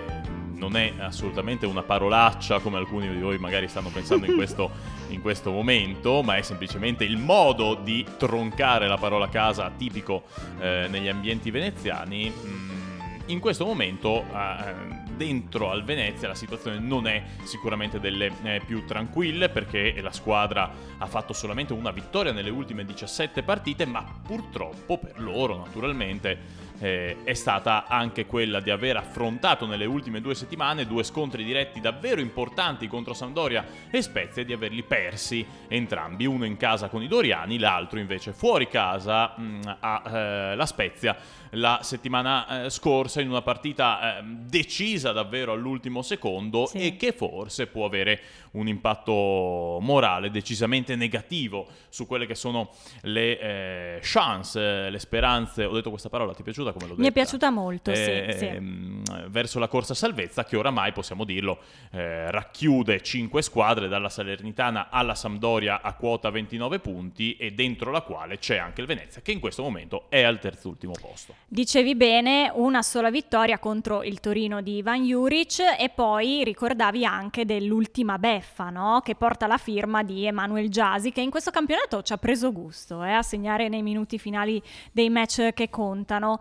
non 0.54 0.76
è 0.76 0.94
assolutamente 0.98 1.66
una 1.66 1.82
parolaccia 1.82 2.58
come 2.60 2.78
alcuni 2.78 3.06
di 3.06 3.20
voi 3.20 3.36
magari 3.38 3.68
stanno 3.68 3.90
pensando 3.90 4.24
in 4.24 4.34
questo 4.34 4.70
in 5.08 5.20
questo 5.20 5.50
momento, 5.50 6.22
ma 6.22 6.36
è 6.36 6.42
semplicemente 6.42 7.04
il 7.04 7.18
modo 7.18 7.74
di 7.74 8.04
troncare 8.16 8.88
la 8.88 8.96
parola 8.96 9.28
casa 9.28 9.70
tipico 9.76 10.24
eh, 10.58 10.86
negli 10.88 11.08
ambienti 11.08 11.50
veneziani. 11.50 12.32
Mm, 12.32 12.78
in 13.26 13.40
questo 13.40 13.66
momento 13.66 14.24
eh, 14.24 15.06
dentro 15.16 15.70
al 15.70 15.84
Venezia 15.84 16.28
la 16.28 16.34
situazione 16.34 16.78
non 16.78 17.06
è 17.06 17.22
sicuramente 17.42 18.00
delle 18.00 18.32
eh, 18.42 18.62
più 18.64 18.86
tranquille 18.86 19.50
perché 19.50 20.00
la 20.00 20.12
squadra 20.12 20.70
ha 20.96 21.06
fatto 21.06 21.34
solamente 21.34 21.74
una 21.74 21.90
vittoria 21.90 22.32
nelle 22.32 22.50
ultime 22.50 22.86
17 22.86 23.42
partite, 23.42 23.84
ma 23.84 24.02
purtroppo 24.22 24.96
per 24.96 25.20
loro 25.20 25.56
naturalmente 25.58 26.66
eh, 26.80 27.16
è 27.24 27.34
stata 27.34 27.86
anche 27.86 28.26
quella 28.26 28.60
di 28.60 28.70
aver 28.70 28.96
affrontato 28.96 29.66
nelle 29.66 29.84
ultime 29.84 30.20
due 30.20 30.34
settimane 30.34 30.86
due 30.86 31.02
scontri 31.02 31.44
diretti 31.44 31.80
davvero 31.80 32.20
importanti 32.20 32.86
contro 32.88 33.14
Sampdoria 33.14 33.66
e 33.90 34.02
Spezia 34.02 34.42
e 34.42 34.44
di 34.44 34.52
averli 34.52 34.82
persi 34.82 35.46
entrambi, 35.68 36.26
uno 36.26 36.44
in 36.44 36.56
casa 36.56 36.88
con 36.88 37.02
i 37.02 37.08
Doriani, 37.08 37.58
l'altro 37.58 37.98
invece 37.98 38.32
fuori 38.32 38.68
casa 38.68 39.34
mh, 39.36 39.42
mm, 39.42 39.60
a 39.80 40.02
eh, 40.06 40.56
la 40.56 40.66
Spezia 40.66 41.16
la 41.52 41.80
settimana 41.82 42.64
eh, 42.64 42.70
scorsa 42.70 43.20
in 43.20 43.28
una 43.28 43.42
partita 43.42 44.18
eh, 44.18 44.22
decisa 44.24 45.12
davvero 45.12 45.52
all'ultimo 45.52 46.02
secondo 46.02 46.66
sì. 46.66 46.78
e 46.78 46.96
che 46.96 47.12
forse 47.12 47.66
può 47.66 47.86
avere 47.86 48.20
un 48.52 48.68
impatto 48.68 49.78
morale 49.80 50.30
decisamente 50.30 50.96
negativo 50.96 51.68
su 51.88 52.06
quelle 52.06 52.26
che 52.26 52.34
sono 52.34 52.70
le 53.02 53.38
eh, 53.38 53.98
chance, 54.02 54.90
le 54.90 54.98
speranze. 54.98 55.64
Ho 55.64 55.74
detto 55.74 55.90
questa 55.90 56.08
parola, 56.08 56.32
ti 56.32 56.40
è 56.40 56.44
piaciuta 56.44 56.67
come 56.72 56.84
l'ho 56.84 56.90
detta? 56.90 57.02
Mi 57.02 57.08
è 57.08 57.12
piaciuta 57.12 57.50
molto, 57.50 57.94
sì, 57.94 58.00
eh, 58.00 58.34
sì. 58.36 58.46
Ehm, 58.46 59.28
verso 59.28 59.58
la 59.58 59.68
corsa 59.68 59.94
salvezza 59.94 60.44
che 60.44 60.56
oramai, 60.56 60.92
possiamo 60.92 61.24
dirlo, 61.24 61.58
eh, 61.90 62.30
racchiude 62.30 63.02
5 63.02 63.42
squadre 63.42 63.88
dalla 63.88 64.08
Salernitana 64.08 64.88
alla 64.90 65.14
Sampdoria 65.14 65.80
a 65.82 65.94
quota 65.94 66.30
29 66.30 66.78
punti 66.78 67.36
e 67.36 67.52
dentro 67.52 67.90
la 67.90 68.02
quale 68.02 68.38
c'è 68.38 68.56
anche 68.56 68.80
il 68.80 68.86
Venezia 68.86 69.20
che 69.22 69.32
in 69.32 69.40
questo 69.40 69.62
momento 69.62 70.06
è 70.08 70.22
al 70.22 70.38
terzultimo 70.38 70.92
posto. 71.00 71.34
Dicevi 71.46 71.94
bene, 71.94 72.50
una 72.54 72.82
sola 72.82 73.10
vittoria 73.10 73.58
contro 73.58 74.02
il 74.02 74.20
Torino 74.20 74.60
di 74.60 74.76
Ivan 74.76 75.04
Juric 75.04 75.60
e 75.78 75.88
poi 75.88 76.44
ricordavi 76.44 77.04
anche 77.04 77.44
dell'ultima 77.44 78.18
beffa, 78.18 78.70
no? 78.70 79.00
che 79.04 79.14
porta 79.14 79.46
la 79.46 79.58
firma 79.58 80.02
di 80.02 80.26
Emanuel 80.26 80.68
Giasi, 80.68 81.12
che 81.12 81.20
in 81.20 81.30
questo 81.30 81.50
campionato 81.50 82.02
ci 82.02 82.12
ha 82.12 82.18
preso 82.18 82.52
gusto 82.52 83.02
eh, 83.02 83.12
a 83.12 83.22
segnare 83.22 83.68
nei 83.68 83.82
minuti 83.82 84.18
finali 84.18 84.62
dei 84.92 85.10
match 85.10 85.52
che 85.52 85.70
contano. 85.70 86.40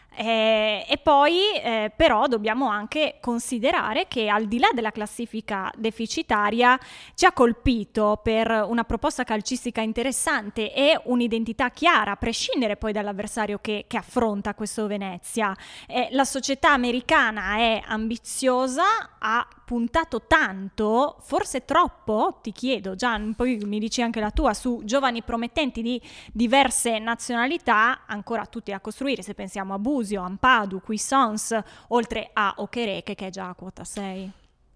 Eh, 0.13 0.85
e 0.89 0.97
poi 0.97 1.55
eh, 1.63 1.91
però 1.95 2.27
dobbiamo 2.27 2.67
anche 2.67 3.17
considerare 3.21 4.07
che 4.09 4.27
al 4.27 4.45
di 4.45 4.59
là 4.59 4.69
della 4.73 4.91
classifica 4.91 5.71
deficitaria 5.77 6.77
ci 7.15 7.25
ha 7.25 7.31
colpito 7.31 8.19
per 8.21 8.65
una 8.67 8.83
proposta 8.83 9.23
calcistica 9.23 9.79
interessante 9.79 10.73
e 10.73 10.99
un'identità 11.05 11.69
chiara, 11.69 12.11
a 12.11 12.15
prescindere 12.17 12.75
poi 12.75 12.91
dall'avversario 12.91 13.59
che, 13.59 13.85
che 13.87 13.97
affronta 13.97 14.53
questo 14.53 14.85
Venezia. 14.85 15.55
Eh, 15.87 16.09
la 16.11 16.25
società 16.25 16.71
americana 16.71 17.55
è 17.55 17.81
ambiziosa, 17.85 18.83
ha 19.17 19.47
puntato 19.63 20.23
tanto, 20.27 21.15
forse 21.21 21.63
troppo, 21.63 22.39
ti 22.41 22.51
chiedo 22.51 22.95
Gian, 22.95 23.33
poi 23.35 23.55
mi 23.63 23.79
dici 23.79 24.01
anche 24.01 24.19
la 24.19 24.31
tua, 24.31 24.53
su 24.53 24.81
giovani 24.83 25.23
promettenti 25.23 25.81
di 25.81 26.01
diverse 26.33 26.99
nazionalità, 26.99 28.01
ancora 28.05 28.45
tutti 28.45 28.71
da 28.71 28.81
costruire, 28.81 29.21
se 29.21 29.33
pensiamo 29.33 29.73
a 29.73 29.77
Busio, 30.01 30.23
Ampadu, 30.23 30.81
Quissons, 30.81 31.55
oltre 31.89 32.31
a 32.33 32.55
Okereke 32.57 33.13
che 33.13 33.27
è 33.27 33.29
già 33.29 33.49
a 33.49 33.53
quota 33.53 33.83
6. 33.83 34.31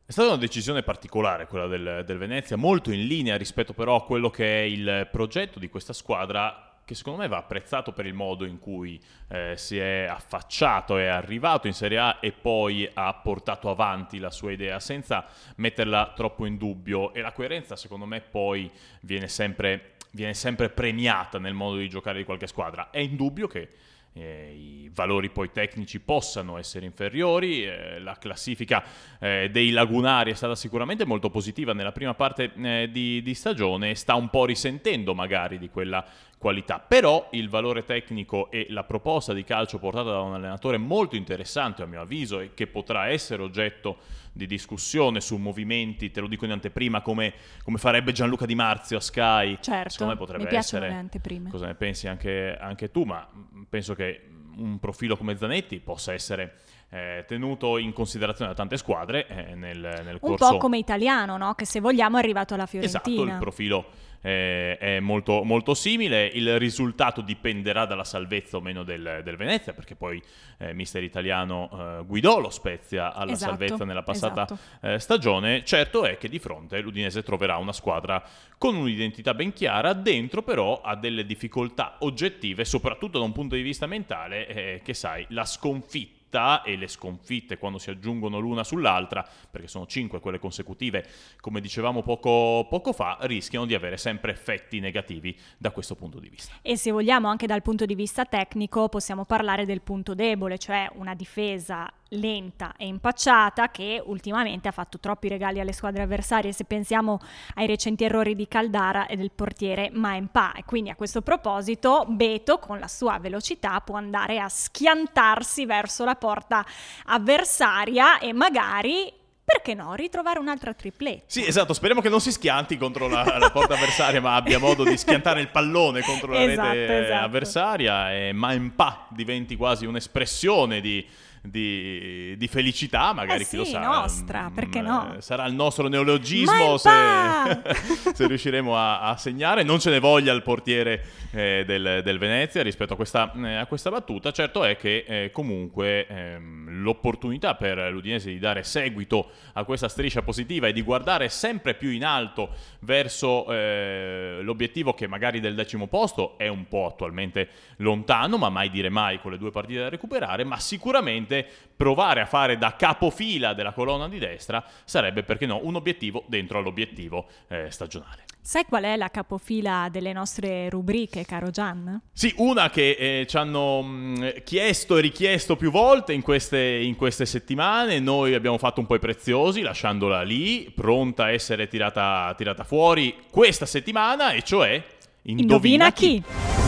È 0.05 0.11
stata 0.11 0.27
una 0.27 0.37
decisione 0.37 0.83
particolare 0.83 1.47
quella 1.47 1.65
del, 1.65 2.03
del, 2.05 2.19
Venezia, 2.19 2.57
molto 2.57 2.91
in 2.91 3.07
linea 3.07 3.35
rispetto 3.35 3.73
però 3.73 3.95
a 3.95 4.03
quello 4.03 4.29
che 4.29 4.45
è 4.45 4.61
il 4.61 5.09
progetto 5.11 5.57
di 5.57 5.67
questa 5.67 5.93
squadra 5.93 6.77
che 6.85 6.93
secondo 6.93 7.21
me 7.21 7.27
va 7.27 7.37
apprezzato 7.37 7.91
per 7.91 8.05
il 8.05 8.13
modo 8.13 8.45
in 8.45 8.59
cui 8.59 9.01
eh, 9.29 9.53
si 9.57 9.79
è 9.79 10.05
affacciato, 10.07 10.97
è 10.97 11.07
arrivato 11.07 11.65
in 11.65 11.73
Serie 11.73 11.97
A 11.97 12.17
e 12.21 12.31
poi 12.31 12.87
ha 12.93 13.11
portato 13.15 13.71
avanti 13.71 14.19
la 14.19 14.29
sua 14.29 14.51
idea 14.51 14.79
senza 14.79 15.25
metterla 15.55 16.13
troppo 16.15 16.45
in 16.45 16.57
dubbio 16.57 17.15
e 17.15 17.21
la 17.21 17.31
coerenza 17.31 17.75
secondo 17.75 18.05
me 18.05 18.21
poi 18.21 18.69
viene 19.01 19.27
sempre, 19.27 19.95
viene 20.11 20.35
sempre 20.35 20.69
premiata 20.69 21.39
nel 21.39 21.55
modo 21.55 21.77
di 21.77 21.89
giocare 21.89 22.19
di 22.19 22.25
qualche 22.25 22.45
squadra. 22.45 22.91
È 22.91 22.99
indubbio 22.99 23.47
che 23.47 23.69
eh, 24.17 24.53
i 24.53 24.91
valori 24.93 25.29
poi 25.29 25.51
tecnici 25.51 25.99
possano 25.99 26.57
essere 26.57 26.85
inferiori. 26.85 27.65
Eh, 27.65 27.99
la 27.99 28.17
classifica 28.17 28.83
eh, 29.19 29.49
dei 29.51 29.71
lagunari 29.71 30.31
è 30.31 30.35
stata 30.35 30.55
sicuramente 30.55 31.05
molto 31.05 31.29
positiva 31.29 31.73
nella 31.73 31.91
prima 31.91 32.13
parte 32.13 32.51
eh, 32.55 32.89
di, 32.91 33.21
di, 33.21 33.33
stagione 33.33 33.89
e 33.89 33.95
sta 33.95 34.15
un 34.15 34.29
po' 34.29 34.45
risentendo 34.45 35.13
magari 35.13 35.57
di 35.57 35.69
quella 35.69 36.05
qualità. 36.37 36.79
Però 36.79 37.29
il 37.31 37.49
valore 37.49 37.83
tecnico 37.83 38.51
e 38.51 38.67
la 38.69 38.83
proposta 38.83 39.33
di 39.33 39.43
calcio 39.43 39.79
portata 39.79 40.11
da 40.11 40.21
un 40.21 40.33
allenatore 40.33 40.77
molto 40.77 41.15
interessante 41.15 41.81
a 41.83 41.85
mio 41.85 42.01
avviso 42.01 42.39
e 42.39 42.53
che 42.53 42.67
potrà 42.67 43.07
essere 43.07 43.41
oggetto 43.41 43.97
di 44.31 44.45
discussione 44.45 45.21
su 45.21 45.37
movimenti, 45.37 46.11
te 46.11 46.19
lo 46.19 46.27
dico 46.27 46.45
in 46.45 46.51
anteprima, 46.51 47.01
come, 47.01 47.33
come 47.63 47.77
farebbe 47.77 48.11
Gianluca 48.11 48.45
Di 48.45 48.55
Marzio 48.55 48.97
a 48.97 49.01
Sky. 49.01 49.57
Certo, 49.61 49.89
secondo 49.89 50.13
me 50.13 50.19
potrebbe 50.19 50.49
mi 50.49 50.55
essere... 50.55 50.89
le 50.89 50.95
anteprime. 50.95 51.49
Cosa 51.49 51.67
ne 51.67 51.75
pensi 51.75 52.07
anche, 52.07 52.57
anche 52.59 52.91
tu, 52.91 53.03
ma 53.03 53.27
penso 53.69 53.95
che 53.95 54.21
un 54.57 54.79
profilo 54.79 55.17
come 55.17 55.37
Zanetti 55.37 55.79
possa 55.79 56.13
essere 56.13 56.55
eh, 56.89 57.25
tenuto 57.27 57.77
in 57.77 57.93
considerazione 57.93 58.51
da 58.51 58.55
tante 58.55 58.77
squadre 58.77 59.27
eh, 59.27 59.55
nel, 59.55 59.79
nel 59.79 60.19
corso... 60.19 60.45
Un 60.45 60.51
po' 60.51 60.57
come 60.57 60.77
italiano, 60.77 61.37
no? 61.37 61.53
Che 61.53 61.65
se 61.65 61.79
vogliamo 61.79 62.17
è 62.17 62.19
arrivato 62.19 62.53
alla 62.53 62.65
Fiorentina. 62.65 63.01
Esatto, 63.01 63.23
il 63.23 63.37
profilo 63.39 63.85
eh, 64.25 64.77
è 64.77 64.99
molto, 64.99 65.43
molto, 65.43 65.75
simile. 65.75 66.25
Il 66.25 66.57
risultato 66.57 67.21
dipenderà 67.21 67.85
dalla 67.85 68.03
salvezza 68.03 68.57
o 68.57 68.61
meno 68.61 68.83
del, 68.83 69.21
del 69.23 69.35
Venezia, 69.35 69.73
perché 69.73 69.95
poi 69.95 70.21
eh, 70.57 70.73
mister 70.73 71.03
italiano 71.03 71.69
eh, 71.71 72.05
guidò 72.05 72.39
lo 72.39 72.49
Spezia 72.49 73.13
alla 73.13 73.33
esatto, 73.33 73.51
salvezza 73.51 73.85
nella 73.85 74.01
passata 74.01 74.45
esatto. 74.45 74.59
Eh, 74.81 74.99
stagione. 74.99 75.63
Certo 75.63 76.05
è 76.05 76.17
che 76.17 76.27
di 76.27 76.39
fronte 76.39 76.79
l'Udinese 76.81 77.21
troverà 77.21 77.57
una 77.57 77.71
squadra 77.71 78.23
con 78.57 78.75
un'identità 78.75 79.35
ben 79.35 79.53
chiara, 79.53 79.93
dentro 79.93 80.41
però 80.41 80.81
ha 80.81 80.95
delle 80.95 81.25
difficoltà 81.25 81.97
oggettive, 81.99 82.65
soprattutto 82.65 83.19
da 83.19 83.25
un 83.25 83.31
punto 83.31 83.53
di 83.53 83.61
vista 83.61 83.85
mentale, 83.85 84.44
eh, 84.47 84.81
che 84.83 84.93
sai, 84.93 85.25
la 85.29 85.45
sconfitta 85.45 86.15
sconfitta 86.35 86.61
e 86.63 86.75
le 86.75 86.87
sconfitte 86.87 87.57
quando 87.57 87.77
si 87.77 87.89
aggiungono 87.89 88.39
l'una 88.39 88.63
sull'altra, 88.63 89.27
perché 89.49 89.67
sono 89.67 89.85
cinque 89.85 90.19
quelle 90.19 90.39
consecutive, 90.39 91.05
come 91.39 91.61
dicevamo 91.61 92.01
poco, 92.01 92.67
poco 92.69 92.91
fa, 92.93 93.17
rischiano 93.21 93.65
di 93.65 93.73
avere 93.73 93.97
sempre 93.97 94.31
effetti 94.31 94.79
negativi 94.79 95.37
da 95.57 95.71
questo 95.71 95.95
punto 95.95 96.19
di 96.19 96.29
vista. 96.29 96.53
E 96.61 96.77
se 96.77 96.91
vogliamo 96.91 97.27
anche 97.27 97.47
dal 97.47 97.61
punto 97.61 97.85
di 97.85 97.95
vista 97.95 98.25
tecnico 98.25 98.89
possiamo 98.89 99.25
parlare 99.25 99.65
del 99.65 99.81
punto 99.81 100.13
debole, 100.13 100.57
cioè 100.57 100.89
una 100.95 101.15
difesa 101.15 101.91
lenta 102.09 102.73
e 102.77 102.85
impacciata 102.85 103.69
che 103.69 104.01
ultimamente 104.05 104.67
ha 104.67 104.71
fatto 104.71 104.99
troppi 104.99 105.27
regali 105.27 105.59
alle 105.59 105.73
squadre 105.73 106.03
avversarie 106.03 106.51
se 106.51 106.65
pensiamo 106.65 107.19
ai 107.55 107.67
recenti 107.67 108.03
errori 108.03 108.35
di 108.35 108.47
Caldara 108.47 109.07
e 109.07 109.15
del 109.15 109.31
portiere 109.31 109.89
Maempa 109.91 110.53
e 110.53 110.63
quindi 110.65 110.89
a 110.89 110.95
questo 110.95 111.21
proposito 111.21 112.05
Beto 112.07 112.59
con 112.59 112.79
la 112.79 112.87
sua 112.87 113.17
velocità 113.19 113.79
può 113.81 113.95
andare 113.95 114.39
a 114.39 114.49
schiantarsi 114.49 115.65
verso 115.65 116.05
la 116.05 116.15
porta 116.15 116.65
avversaria 117.05 118.19
e 118.19 118.33
magari 118.33 119.23
perché 119.45 119.75
no, 119.75 119.93
ritrovare 119.93 120.39
un'altra 120.39 120.73
tripletta. 120.73 121.25
Sì, 121.27 121.45
esatto, 121.45 121.73
speriamo 121.73 122.01
che 122.01 122.09
non 122.09 122.19
si 122.19 122.31
schianti 122.31 122.77
contro 122.77 123.07
la, 123.07 123.37
la 123.37 123.51
porta 123.51 123.75
avversaria, 123.75 124.19
ma 124.19 124.33
abbia 124.33 124.57
modo 124.57 124.83
di 124.83 124.97
schiantare 124.97 125.39
il 125.39 125.49
pallone 125.49 126.01
contro 126.01 126.33
la 126.33 126.41
esatto, 126.41 126.69
rete 126.69 127.05
esatto. 127.05 127.23
avversaria 127.23 128.11
e 128.11 128.33
Maempa 128.33 129.05
diventi 129.11 129.55
quasi 129.55 129.85
un'espressione 129.85 130.81
di 130.81 131.07
di, 131.49 132.35
di 132.37 132.47
felicità, 132.47 133.13
magari 133.13 133.43
eh 133.43 133.45
chi 133.45 133.57
lo 133.57 133.65
sa. 133.65 133.79
nostra, 133.79 134.51
perché 134.53 134.81
no? 134.81 135.13
Mm, 135.13 135.17
sarà 135.19 135.45
il 135.45 135.53
nostro 135.53 135.87
neologismo 135.87 136.77
se, 136.77 136.89
se, 138.13 138.27
riusciremo 138.27 138.75
a, 138.75 139.01
a, 139.01 139.17
segnare. 139.17 139.63
Non 139.63 139.79
ce 139.79 139.89
ne 139.89 139.99
voglia 139.99 140.33
il 140.33 140.41
portiere 140.41 141.03
eh, 141.31 141.63
del, 141.65 142.01
del, 142.03 142.17
Venezia 142.17 142.63
rispetto 142.63 142.93
a 142.93 142.95
questa, 142.95 143.31
eh, 143.33 143.55
a 143.55 143.65
questa, 143.65 143.89
battuta. 143.89 144.31
Certo 144.31 144.63
è 144.63 144.77
che 144.77 145.05
eh, 145.07 145.31
comunque 145.31 146.07
ehm, 146.07 146.81
l'opportunità 146.81 147.55
per 147.55 147.91
l'Udinese 147.91 148.29
di 148.29 148.39
dare 148.39 148.63
seguito 148.63 149.31
a 149.53 149.63
questa 149.63 149.87
striscia 149.87 150.21
positiva 150.21 150.67
e 150.67 150.73
di 150.73 150.81
guardare 150.81 151.29
sempre 151.29 151.73
più 151.75 151.89
in 151.89 152.05
alto 152.05 152.49
verso 152.79 153.51
eh, 153.51 154.39
l'obiettivo 154.41 154.93
che 154.93 155.07
magari 155.07 155.39
del 155.39 155.55
decimo 155.55 155.87
posto 155.87 156.37
è 156.37 156.47
un 156.47 156.67
po' 156.67 156.85
attualmente 156.85 157.49
lontano, 157.77 158.37
ma 158.37 158.49
mai 158.49 158.69
dire 158.69 158.89
mai 158.89 159.19
con 159.19 159.31
le 159.31 159.37
due 159.37 159.51
partite 159.51 159.79
da 159.79 159.89
recuperare, 159.89 160.43
ma 160.43 160.59
sicuramente 160.59 161.34
sicuramente 161.35 161.63
provare 161.75 162.21
a 162.21 162.25
fare 162.25 162.57
da 162.57 162.75
capofila 162.77 163.53
della 163.53 163.73
colonna 163.73 164.07
di 164.07 164.17
destra 164.17 164.63
sarebbe, 164.85 165.23
perché 165.23 165.45
no, 165.45 165.59
un 165.63 165.75
obiettivo 165.75 166.23
dentro 166.27 166.59
all'obiettivo 166.59 167.27
eh, 167.49 167.69
stagionale. 167.69 168.23
Sai 168.41 168.63
qual 168.63 168.83
è 168.83 168.95
la 168.95 169.09
capofila 169.09 169.89
delle 169.91 170.13
nostre 170.13 170.69
rubriche, 170.69 171.25
caro 171.25 171.49
Gian? 171.49 171.99
Sì, 172.13 172.33
una 172.37 172.69
che 172.69 172.91
eh, 172.91 173.25
ci 173.27 173.35
hanno 173.35 173.81
mh, 173.81 173.87
mm, 173.87 174.27
chiesto 174.45 174.97
e 174.97 175.01
richiesto 175.01 175.57
più 175.57 175.69
volte 175.69 176.13
in 176.13 176.21
queste, 176.21 176.59
in 176.59 176.95
queste, 176.95 177.25
settimane. 177.25 177.99
Noi 177.99 178.35
abbiamo 178.35 178.57
fatto 178.57 178.79
un 178.79 178.85
po' 178.85 178.95
i 178.95 178.99
preziosi, 178.99 179.61
lasciandola 179.61 180.21
lì, 180.21 180.71
pronta 180.73 181.25
a 181.25 181.31
essere 181.31 181.67
tirata, 181.67 182.33
tirata 182.37 182.63
fuori 182.63 183.15
questa 183.29 183.65
settimana, 183.65 184.31
e 184.31 184.43
cioè 184.43 184.81
Indovina, 185.23 185.41
Indovina 185.41 185.91
chi? 185.91 186.21
chi? 186.21 186.64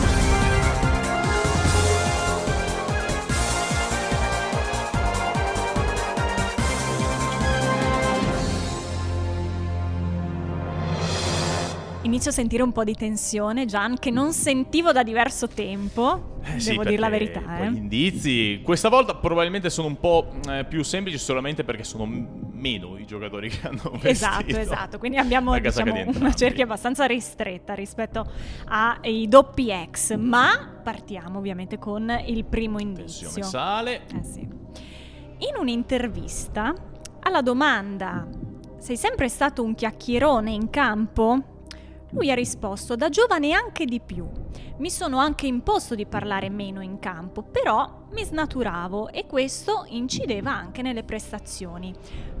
Inizio 12.08 12.30
a 12.30 12.32
sentire 12.32 12.62
un 12.62 12.72
po' 12.72 12.84
di 12.84 12.94
tensione, 12.94 13.66
Gian, 13.66 13.98
che 13.98 14.10
non 14.10 14.32
sentivo 14.32 14.92
da 14.92 15.02
diverso 15.02 15.46
tempo. 15.46 16.40
Eh, 16.42 16.58
sì, 16.58 16.70
devo 16.70 16.84
dire 16.84 16.96
la 16.96 17.10
verità. 17.10 17.58
Eh. 17.58 17.70
Gli 17.70 17.76
indizi, 17.76 18.60
questa 18.64 18.88
volta 18.88 19.14
probabilmente 19.14 19.68
sono 19.68 19.88
un 19.88 19.98
po' 19.98 20.32
eh, 20.48 20.64
più 20.64 20.82
semplici 20.82 21.18
solamente 21.18 21.64
perché 21.64 21.84
sono 21.84 22.06
meno 22.06 22.96
i 22.96 23.04
giocatori 23.04 23.50
che 23.52 23.66
hanno 23.66 23.90
vestito. 24.00 24.08
Esatto, 24.08 24.56
esatto. 24.56 24.98
Quindi 24.98 25.18
abbiamo 25.18 25.58
diciamo, 25.58 26.04
una 26.14 26.32
cerchia 26.32 26.64
abbastanza 26.64 27.04
ristretta 27.04 27.74
rispetto 27.74 28.26
ai 28.68 29.28
doppi 29.28 29.70
ex. 29.70 30.16
Ma 30.16 30.80
partiamo 30.82 31.36
ovviamente 31.36 31.78
con 31.78 32.10
il 32.24 32.46
primo 32.46 32.78
indizio. 32.78 33.28
Tensione 33.28 33.48
sale. 33.48 34.06
Eh 34.18 34.24
sì. 34.24 34.40
In 34.40 35.56
un'intervista 35.58 36.72
alla 37.20 37.42
domanda 37.42 38.26
sei 38.78 38.96
sempre 38.96 39.28
stato 39.28 39.62
un 39.62 39.74
chiacchierone 39.74 40.50
in 40.50 40.70
campo? 40.70 41.56
Lui 42.10 42.30
ha 42.30 42.34
risposto 42.34 42.96
da 42.96 43.10
giovane 43.10 43.52
anche 43.52 43.84
di 43.84 44.00
più. 44.00 44.26
Mi 44.78 44.90
sono 44.90 45.18
anche 45.18 45.48
imposto 45.48 45.96
di 45.96 46.06
parlare 46.06 46.50
meno 46.50 46.80
in 46.82 47.00
campo, 47.00 47.42
però 47.42 48.06
mi 48.12 48.22
snaturavo 48.22 49.08
e 49.08 49.26
questo 49.26 49.84
incideva 49.88 50.52
anche 50.52 50.82
nelle 50.82 51.02
prestazioni. 51.02 51.92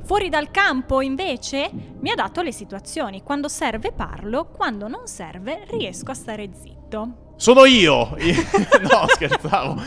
Fuori 0.04 0.28
dal 0.28 0.52
campo, 0.52 1.00
invece, 1.00 1.68
mi 1.98 2.10
adatto 2.10 2.38
alle 2.38 2.52
situazioni. 2.52 3.24
Quando 3.24 3.48
serve 3.48 3.90
parlo, 3.90 4.46
quando 4.46 4.86
non 4.86 5.08
serve 5.08 5.64
riesco 5.66 6.12
a 6.12 6.14
stare 6.14 6.50
zitto. 6.54 7.26
Sono 7.34 7.64
io! 7.64 8.14
no, 8.16 9.06
scherzavo. 9.08 9.82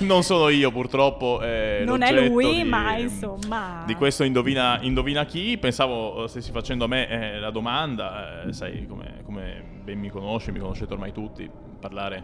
non 0.00 0.22
sono 0.22 0.48
io, 0.48 0.70
purtroppo. 0.70 1.42
Eh, 1.42 1.82
non 1.84 2.00
è 2.00 2.28
lui, 2.28 2.62
di, 2.62 2.64
ma 2.64 2.96
insomma. 2.96 3.84
Di 3.86 3.94
questo 3.94 4.24
indovina, 4.24 4.78
indovina 4.80 5.26
chi. 5.26 5.58
Pensavo 5.58 6.26
stessi 6.28 6.50
facendo 6.50 6.84
a 6.84 6.88
me 6.88 7.08
eh, 7.08 7.38
la 7.38 7.50
domanda. 7.50 8.44
Eh, 8.44 8.52
sai 8.54 8.86
come, 8.86 9.20
come 9.24 9.79
ben 9.90 9.98
mi 9.98 10.08
conosci, 10.08 10.52
mi 10.52 10.60
conoscete 10.60 10.92
ormai 10.92 11.12
tutti 11.12 11.50
parlare 11.80 12.22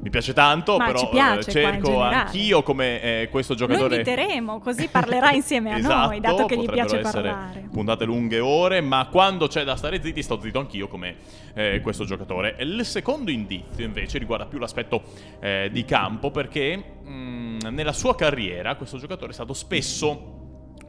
mi 0.00 0.10
piace 0.10 0.32
tanto, 0.32 0.76
Ma 0.76 0.86
però 0.86 1.08
piace, 1.08 1.48
eh, 1.48 1.52
cerco 1.52 2.00
anch'io 2.00 2.62
come 2.62 3.00
eh, 3.00 3.28
questo 3.30 3.54
giocatore. 3.54 3.88
Lo 3.88 3.94
inviteremo, 3.96 4.60
così 4.60 4.86
parlerà 4.86 5.32
insieme 5.32 5.72
a 5.72 5.78
esatto, 5.78 6.06
noi, 6.06 6.20
dato 6.20 6.46
che 6.46 6.56
gli 6.56 6.68
piace 6.68 6.98
parlare. 6.98 7.68
Puntate 7.72 8.04
lunghe 8.04 8.38
ore, 8.38 8.80
ma 8.80 9.08
quando 9.10 9.48
c'è 9.48 9.64
da 9.64 9.74
stare 9.74 10.00
zitti, 10.00 10.22
sto 10.22 10.38
zitto 10.40 10.60
anch'io 10.60 10.86
come 10.86 11.16
eh, 11.54 11.80
questo 11.82 12.04
giocatore. 12.04 12.54
Il 12.60 12.84
secondo 12.84 13.32
indizio 13.32 13.84
invece 13.84 14.18
riguarda 14.18 14.46
più 14.46 14.58
l'aspetto 14.58 15.02
eh, 15.40 15.68
di 15.72 15.84
campo, 15.84 16.30
perché 16.30 16.76
mh, 16.76 17.10
mm, 17.10 17.58
nella 17.70 17.92
sua 17.92 18.14
carriera 18.14 18.76
questo 18.76 18.98
giocatore 18.98 19.32
è 19.32 19.34
stato 19.34 19.52
spesso 19.52 20.37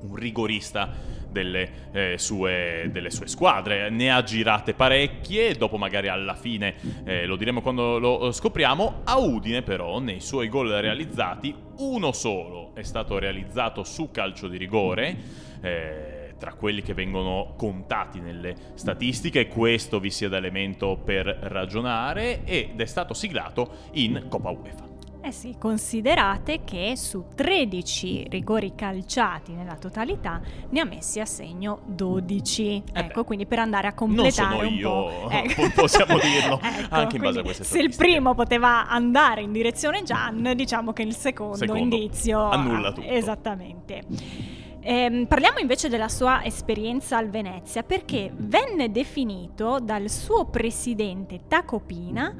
un 0.01 0.15
rigorista 0.15 1.17
delle, 1.29 1.69
eh, 1.91 2.17
sue, 2.17 2.89
delle, 2.91 3.09
sue, 3.11 3.27
squadre. 3.27 3.89
Ne 3.89 4.11
ha 4.11 4.23
girate 4.23 4.73
parecchie, 4.73 5.55
dopo 5.55 5.77
magari 5.77 6.07
alla 6.07 6.35
fine, 6.35 6.75
eh, 7.05 7.25
lo 7.25 7.35
diremo 7.35 7.61
quando 7.61 7.99
lo 7.99 8.31
scopriamo, 8.31 9.01
a 9.03 9.17
Udine 9.17 9.61
però 9.61 9.99
nei 9.99 10.19
suoi 10.19 10.49
gol 10.49 10.69
realizzati, 10.69 11.53
uno 11.77 12.11
solo 12.11 12.71
è 12.73 12.83
stato 12.83 13.17
realizzato 13.19 13.83
su 13.83 14.11
calcio 14.11 14.47
di 14.47 14.57
rigore. 14.57 15.17
Eh, 15.61 16.13
tra 16.39 16.53
quelli 16.53 16.81
che 16.81 16.93
vengono 16.93 17.53
contati 17.57 18.21
nelle 18.21 18.55
statistiche, 18.75 19.49
questo 19.49 19.99
vi 19.99 20.09
sia 20.09 20.29
da 20.29 20.37
elemento 20.37 20.95
per 20.95 21.25
ragionare 21.25 22.45
ed 22.45 22.79
è 22.79 22.85
stato 22.85 23.13
siglato 23.13 23.89
in 23.91 24.27
Coppa 24.29 24.49
UEFA. 24.49 24.88
Eh 25.29 25.31
sì, 25.31 25.55
considerate 25.59 26.61
che 26.63 26.93
su 26.95 27.25
13 27.35 28.25
rigori 28.31 28.73
calciati 28.73 29.51
nella 29.51 29.75
totalità 29.75 30.41
ne 30.69 30.79
ha 30.79 30.85
messi 30.85 31.19
a 31.19 31.25
segno 31.25 31.81
12. 31.85 32.63
Eh 32.91 32.99
ecco, 32.99 33.19
beh, 33.21 33.25
quindi 33.27 33.45
per 33.45 33.59
andare 33.59 33.85
a 33.85 33.93
completare 33.93 34.55
non 34.55 34.57
sono 34.57 34.67
un 34.67 34.73
io, 34.73 34.89
po'. 34.89 35.29
Ecco. 35.29 35.69
possiamo 35.81 36.17
dirlo, 36.17 36.59
ecco, 36.65 36.95
anche 36.95 37.15
in 37.17 37.21
base 37.21 37.39
a 37.39 37.43
queste 37.43 37.63
Se 37.63 37.77
il 37.77 37.95
primo 37.95 38.33
poteva 38.33 38.87
andare 38.89 39.43
in 39.43 39.51
direzione 39.51 40.01
Gian, 40.01 40.53
diciamo 40.55 40.93
che 40.93 41.03
il 41.03 41.15
secondo, 41.15 41.57
secondo 41.57 41.95
indizio 41.95 42.49
annulla 42.49 42.91
tutto. 42.91 43.07
Esattamente. 43.07 44.01
Eh, 44.81 45.25
parliamo 45.27 45.59
invece 45.59 45.89
della 45.89 46.09
sua 46.09 46.43
esperienza 46.43 47.17
al 47.17 47.29
Venezia 47.29 47.83
perché 47.83 48.31
venne 48.35 48.89
definito 48.89 49.77
dal 49.79 50.09
suo 50.09 50.45
presidente 50.45 51.41
Tacopina 51.47 52.33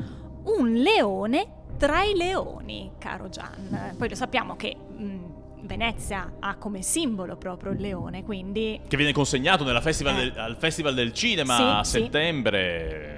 un 0.46 0.74
leone 0.74 1.58
tra 1.80 2.04
i 2.04 2.14
leoni, 2.14 2.92
caro 3.00 3.30
Gian. 3.30 3.94
Poi 3.98 4.10
lo 4.10 4.16
sappiamo 4.16 4.56
che 4.58 4.76
mh, 4.76 5.16
Venezia 5.62 6.34
ha 6.40 6.56
come 6.56 6.82
simbolo 6.82 7.38
proprio 7.38 7.72
il 7.72 7.80
leone, 7.80 8.24
quindi... 8.24 8.82
Che 8.86 8.98
viene 8.98 9.14
consegnato 9.14 9.64
festival 9.82 10.16
eh. 10.16 10.18
del, 10.18 10.38
al 10.38 10.58
Festival 10.58 10.94
del 10.94 11.14
Cinema 11.14 11.56
sì, 11.56 11.62
a 11.64 11.84
settembre. 11.84 13.14
Sì 13.14 13.18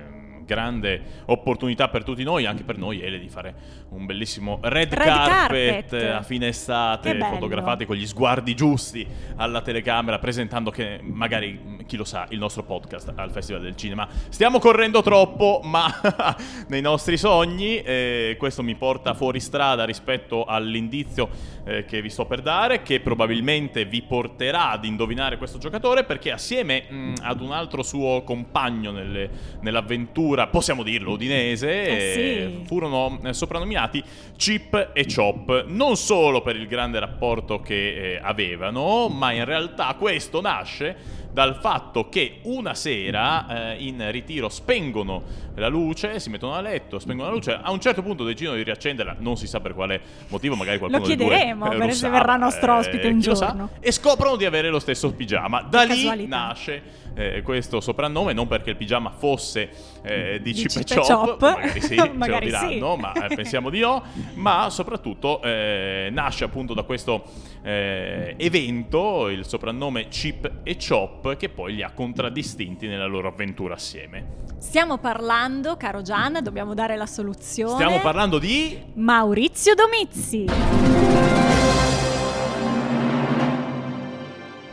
grande 0.51 1.01
opportunità 1.27 1.87
per 1.87 2.03
tutti 2.03 2.23
noi, 2.23 2.45
anche 2.45 2.63
per 2.63 2.77
noi 2.77 3.01
Ele, 3.01 3.19
di 3.19 3.29
fare 3.29 3.55
un 3.89 4.05
bellissimo 4.05 4.59
red, 4.61 4.93
red 4.93 5.07
carpet, 5.07 5.89
carpet, 5.89 6.11
a 6.11 6.21
fine 6.23 6.47
estate, 6.49 7.17
fotografati 7.17 7.85
con 7.85 7.95
gli 7.95 8.05
sguardi 8.05 8.53
giusti 8.53 9.07
alla 9.37 9.61
telecamera, 9.61 10.19
presentando 10.19 10.69
che 10.69 10.99
magari, 11.01 11.80
chi 11.85 11.97
lo 11.97 12.03
sa, 12.03 12.25
il 12.29 12.37
nostro 12.37 12.63
podcast 12.63 13.11
al 13.15 13.31
Festival 13.31 13.61
del 13.61 13.75
Cinema. 13.75 14.07
Stiamo 14.29 14.59
correndo 14.59 15.01
troppo, 15.01 15.61
ma 15.63 15.87
nei 16.67 16.81
nostri 16.81 17.17
sogni, 17.17 17.81
eh, 17.81 18.35
questo 18.37 18.63
mi 18.63 18.75
porta 18.75 19.13
fuori 19.13 19.39
strada 19.39 19.85
rispetto 19.85 20.45
all'indizio 20.45 21.29
eh, 21.65 21.85
che 21.85 22.01
vi 22.01 22.09
sto 22.09 22.25
per 22.25 22.41
dare, 22.41 22.81
che 22.81 22.99
probabilmente 22.99 23.85
vi 23.85 24.01
porterà 24.01 24.71
ad 24.71 24.85
indovinare 24.85 25.37
questo 25.37 25.57
giocatore, 25.57 26.03
perché 26.03 26.31
assieme 26.31 26.85
mh, 26.87 27.13
ad 27.21 27.41
un 27.41 27.51
altro 27.51 27.83
suo 27.83 28.23
compagno 28.23 28.91
nelle, 28.91 29.29
nell'avventura, 29.61 30.47
possiamo 30.47 30.83
dirlo, 30.83 31.11
udinese, 31.11 31.83
eh 31.83 32.57
sì. 32.59 32.65
furono 32.65 33.19
eh, 33.23 33.33
soprannominati 33.33 34.03
Chip 34.37 34.91
e 34.93 35.05
Chop, 35.13 35.65
non 35.67 35.95
solo 35.95 36.41
per 36.41 36.55
il 36.55 36.67
grande 36.67 36.99
rapporto 36.99 37.59
che 37.59 38.13
eh, 38.13 38.19
avevano, 38.21 39.07
ma 39.07 39.31
in 39.31 39.45
realtà 39.45 39.95
questo 39.97 40.41
nasce 40.41 41.19
dal 41.31 41.55
fatto 41.55 41.70
che 42.09 42.39
una 42.43 42.73
sera 42.73 43.73
eh, 43.73 43.83
in 43.83 44.09
ritiro 44.11 44.49
spengono 44.49 45.23
la 45.55 45.67
luce, 45.67 46.19
si 46.19 46.29
mettono 46.29 46.53
a 46.53 46.61
letto, 46.61 46.99
spengono 46.99 47.29
la 47.29 47.35
luce, 47.35 47.53
a 47.53 47.71
un 47.71 47.79
certo 47.79 48.01
punto 48.01 48.23
decidono 48.23 48.55
di 48.55 48.63
riaccenderla, 48.63 49.17
non 49.19 49.37
si 49.37 49.47
sa 49.47 49.59
per 49.59 49.73
quale 49.73 50.01
motivo, 50.29 50.55
magari 50.55 50.77
qualcuno 50.77 51.01
Lo 51.03 51.07
chiederemo, 51.07 51.69
due, 51.69 51.87
eh, 51.87 51.91
se 51.91 52.09
verrà 52.09 52.35
nostro 52.35 52.77
ospite 52.77 53.07
un 53.07 53.19
giorno. 53.19 53.35
Sa, 53.35 53.69
e 53.79 53.91
scoprono 53.91 54.35
di 54.35 54.45
avere 54.45 54.69
lo 54.69 54.79
stesso 54.79 55.11
pigiama. 55.11 55.61
Da 55.61 55.81
che 55.81 55.93
lì 55.93 56.03
casualità. 56.03 56.35
nasce 56.35 56.83
eh, 57.13 57.41
questo 57.41 57.79
soprannome, 57.81 58.33
non 58.33 58.47
perché 58.47 58.71
il 58.71 58.77
pigiama 58.77 59.11
fosse 59.11 59.69
eh, 60.03 60.39
di, 60.41 60.53
di 60.53 60.65
Chip, 60.65 60.93
Chop, 60.93 61.05
Chop, 61.05 61.41
magari 61.41 61.81
sì, 61.81 61.95
magari 62.13 62.51
ce 62.51 62.59
lo 62.59 62.67
diranno, 62.67 62.95
sì. 62.95 63.01
ma 63.01 63.13
eh, 63.13 63.35
pensiamo 63.35 63.69
di 63.69 63.79
no, 63.79 64.03
ma 64.35 64.69
soprattutto 64.69 65.41
eh, 65.41 66.09
nasce 66.11 66.43
appunto 66.43 66.73
da 66.73 66.83
questo 66.83 67.23
eh, 67.63 68.35
evento, 68.37 69.29
il 69.29 69.45
soprannome 69.45 70.07
Chip 70.07 70.51
e 70.63 70.77
Chop, 70.77 71.35
che 71.37 71.49
poi 71.49 71.75
li 71.75 71.83
ha 71.83 71.91
contraddistinti 71.91 72.87
nella 72.87 73.05
loro 73.05 73.27
avventura 73.27 73.75
assieme. 73.75 74.39
Stiamo 74.57 74.97
parlando, 74.99 75.75
caro 75.75 76.01
Gian, 76.01 76.39
dobbiamo 76.43 76.73
dare 76.73 76.95
la 76.95 77.07
soluzione. 77.07 77.73
Stiamo 77.73 77.99
parlando 77.99 78.37
di 78.37 78.79
Maurizio 78.93 79.73
Domizzi. 79.73 80.45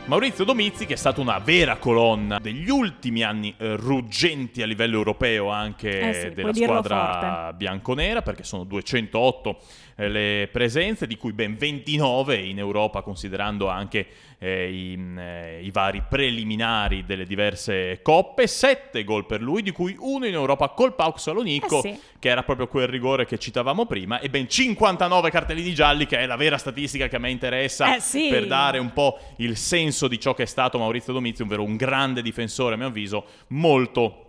Maurizio 0.09 0.43
Domizzi, 0.43 0.87
che 0.87 0.93
è 0.93 0.97
stata 0.97 1.21
una 1.21 1.37
vera 1.37 1.77
colonna 1.77 2.39
degli 2.39 2.67
ultimi 2.67 3.21
anni 3.21 3.53
eh, 3.59 3.75
ruggenti 3.75 4.63
a 4.63 4.65
livello 4.65 4.97
europeo 4.97 5.49
anche 5.51 5.99
eh 5.99 6.13
sì, 6.13 6.33
della 6.33 6.51
squadra 6.51 7.53
bianconera, 7.53 8.23
perché 8.23 8.43
sono 8.43 8.63
208 8.63 9.59
eh, 9.97 10.09
le 10.09 10.49
presenze, 10.51 11.05
di 11.05 11.15
cui 11.15 11.31
ben 11.31 11.57
29 11.57 12.37
in 12.37 12.57
Europa, 12.57 13.03
considerando 13.03 13.67
anche 13.67 14.07
eh, 14.39 14.71
i, 14.71 15.13
eh, 15.17 15.59
i, 15.61 15.69
vari 15.69 16.01
preliminari 16.07 17.03
delle 17.05 17.25
diverse 17.25 17.99
coppe, 18.01 18.47
7 18.47 19.03
gol 19.03 19.25
per 19.25 19.41
lui, 19.41 19.61
di 19.61 19.71
cui 19.71 19.95
uno 19.99 20.25
in 20.25 20.33
Europa 20.33 20.69
col 20.69 20.95
Pauk 20.95 21.19
Salonico, 21.19 21.83
eh 21.83 21.93
sì. 21.93 21.99
che 22.17 22.29
era 22.29 22.43
proprio 22.43 22.67
quel 22.67 22.87
rigore 22.87 23.25
che 23.25 23.37
citavamo 23.37 23.85
prima, 23.85 24.19
e 24.19 24.29
ben 24.29 24.47
59 24.47 25.29
cartellini 25.29 25.73
gialli, 25.73 26.05
che 26.05 26.19
è 26.19 26.25
la 26.25 26.37
vera 26.37 26.57
statistica 26.57 27.07
che 27.07 27.17
a 27.17 27.19
me 27.19 27.29
interessa 27.29 27.95
eh 27.95 27.99
sì. 27.99 28.29
per 28.29 28.47
dare 28.47 28.79
un 28.79 28.93
po' 28.93 29.19
il 29.37 29.57
senso 29.57 30.07
di 30.07 30.19
ciò 30.19 30.33
che 30.33 30.43
è 30.43 30.47
stato 30.47 30.79
Maurizio 30.79 31.11
Domizzi, 31.11 31.41
ovvero 31.41 31.63
un 31.63 31.75
grande 31.75 32.21
difensore 32.21 32.75
a 32.75 32.77
mio 32.77 32.87
avviso, 32.87 33.25
molto 33.47 34.23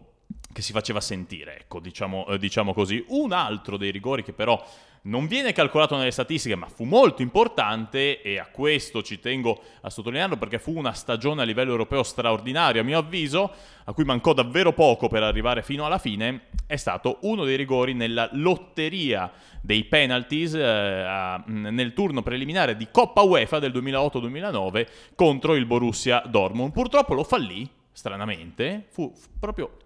che 0.53 0.63
si 0.63 0.73
faceva 0.73 1.01
sentire, 1.01 1.61
ecco, 1.61 1.79
diciamo, 1.79 2.27
eh, 2.27 2.39
diciamo 2.39 2.73
così. 2.73 3.05
Un 3.09 3.33
altro 3.33 3.77
dei 3.77 3.93
rigori 3.93 4.25
che 4.25 4.33
però 4.33 4.61
non 5.03 5.27
viene 5.27 5.53
calcolato 5.53 5.97
nelle 5.97 6.11
statistiche, 6.11 6.57
ma 6.57 6.67
fu 6.67 6.85
molto 6.85 7.23
importante 7.23 8.21
e 8.21 8.39
a 8.39 8.49
questo 8.51 9.03
ci 9.03 9.19
tengo 9.19 9.61
a 9.81 9.91
sottolinearlo 9.91 10.37
perché 10.37 10.59
fu 10.59 10.77
una 10.77 10.93
stagione 10.93 11.43
a 11.43 11.45
livello 11.45 11.71
europeo 11.71 12.03
straordinaria, 12.03 12.83
a 12.83 12.85
mio 12.85 12.99
avviso, 12.99 13.53
a 13.85 13.93
cui 13.93 14.05
mancò 14.05 14.33
davvero 14.35 14.73
poco 14.73 15.09
per 15.09 15.23
arrivare 15.23 15.63
fino 15.63 15.87
alla 15.87 15.99
fine, 15.99 16.49
è 16.67 16.77
stato 16.77 17.19
uno 17.23 17.45
dei 17.45 17.57
rigori 17.57 17.95
nella 17.95 18.29
lotteria 18.33 19.33
dei 19.63 19.85
penalties 19.85 20.55
eh, 20.55 20.63
a, 20.63 21.43
nel 21.47 21.93
turno 21.93 22.23
preliminare 22.23 22.77
di 22.77 22.89
Coppa 22.91 23.23
UEFA 23.23 23.59
del 23.59 23.73
2008-2009 23.73 24.87
contro 25.15 25.55
il 25.55 25.67
Borussia 25.67 26.23
Dortmund. 26.27 26.73
Purtroppo 26.73 27.15
lo 27.15 27.25
fallì, 27.25 27.69
stranamente, 27.93 28.87
fu, 28.91 29.13
fu 29.15 29.29
proprio 29.39 29.77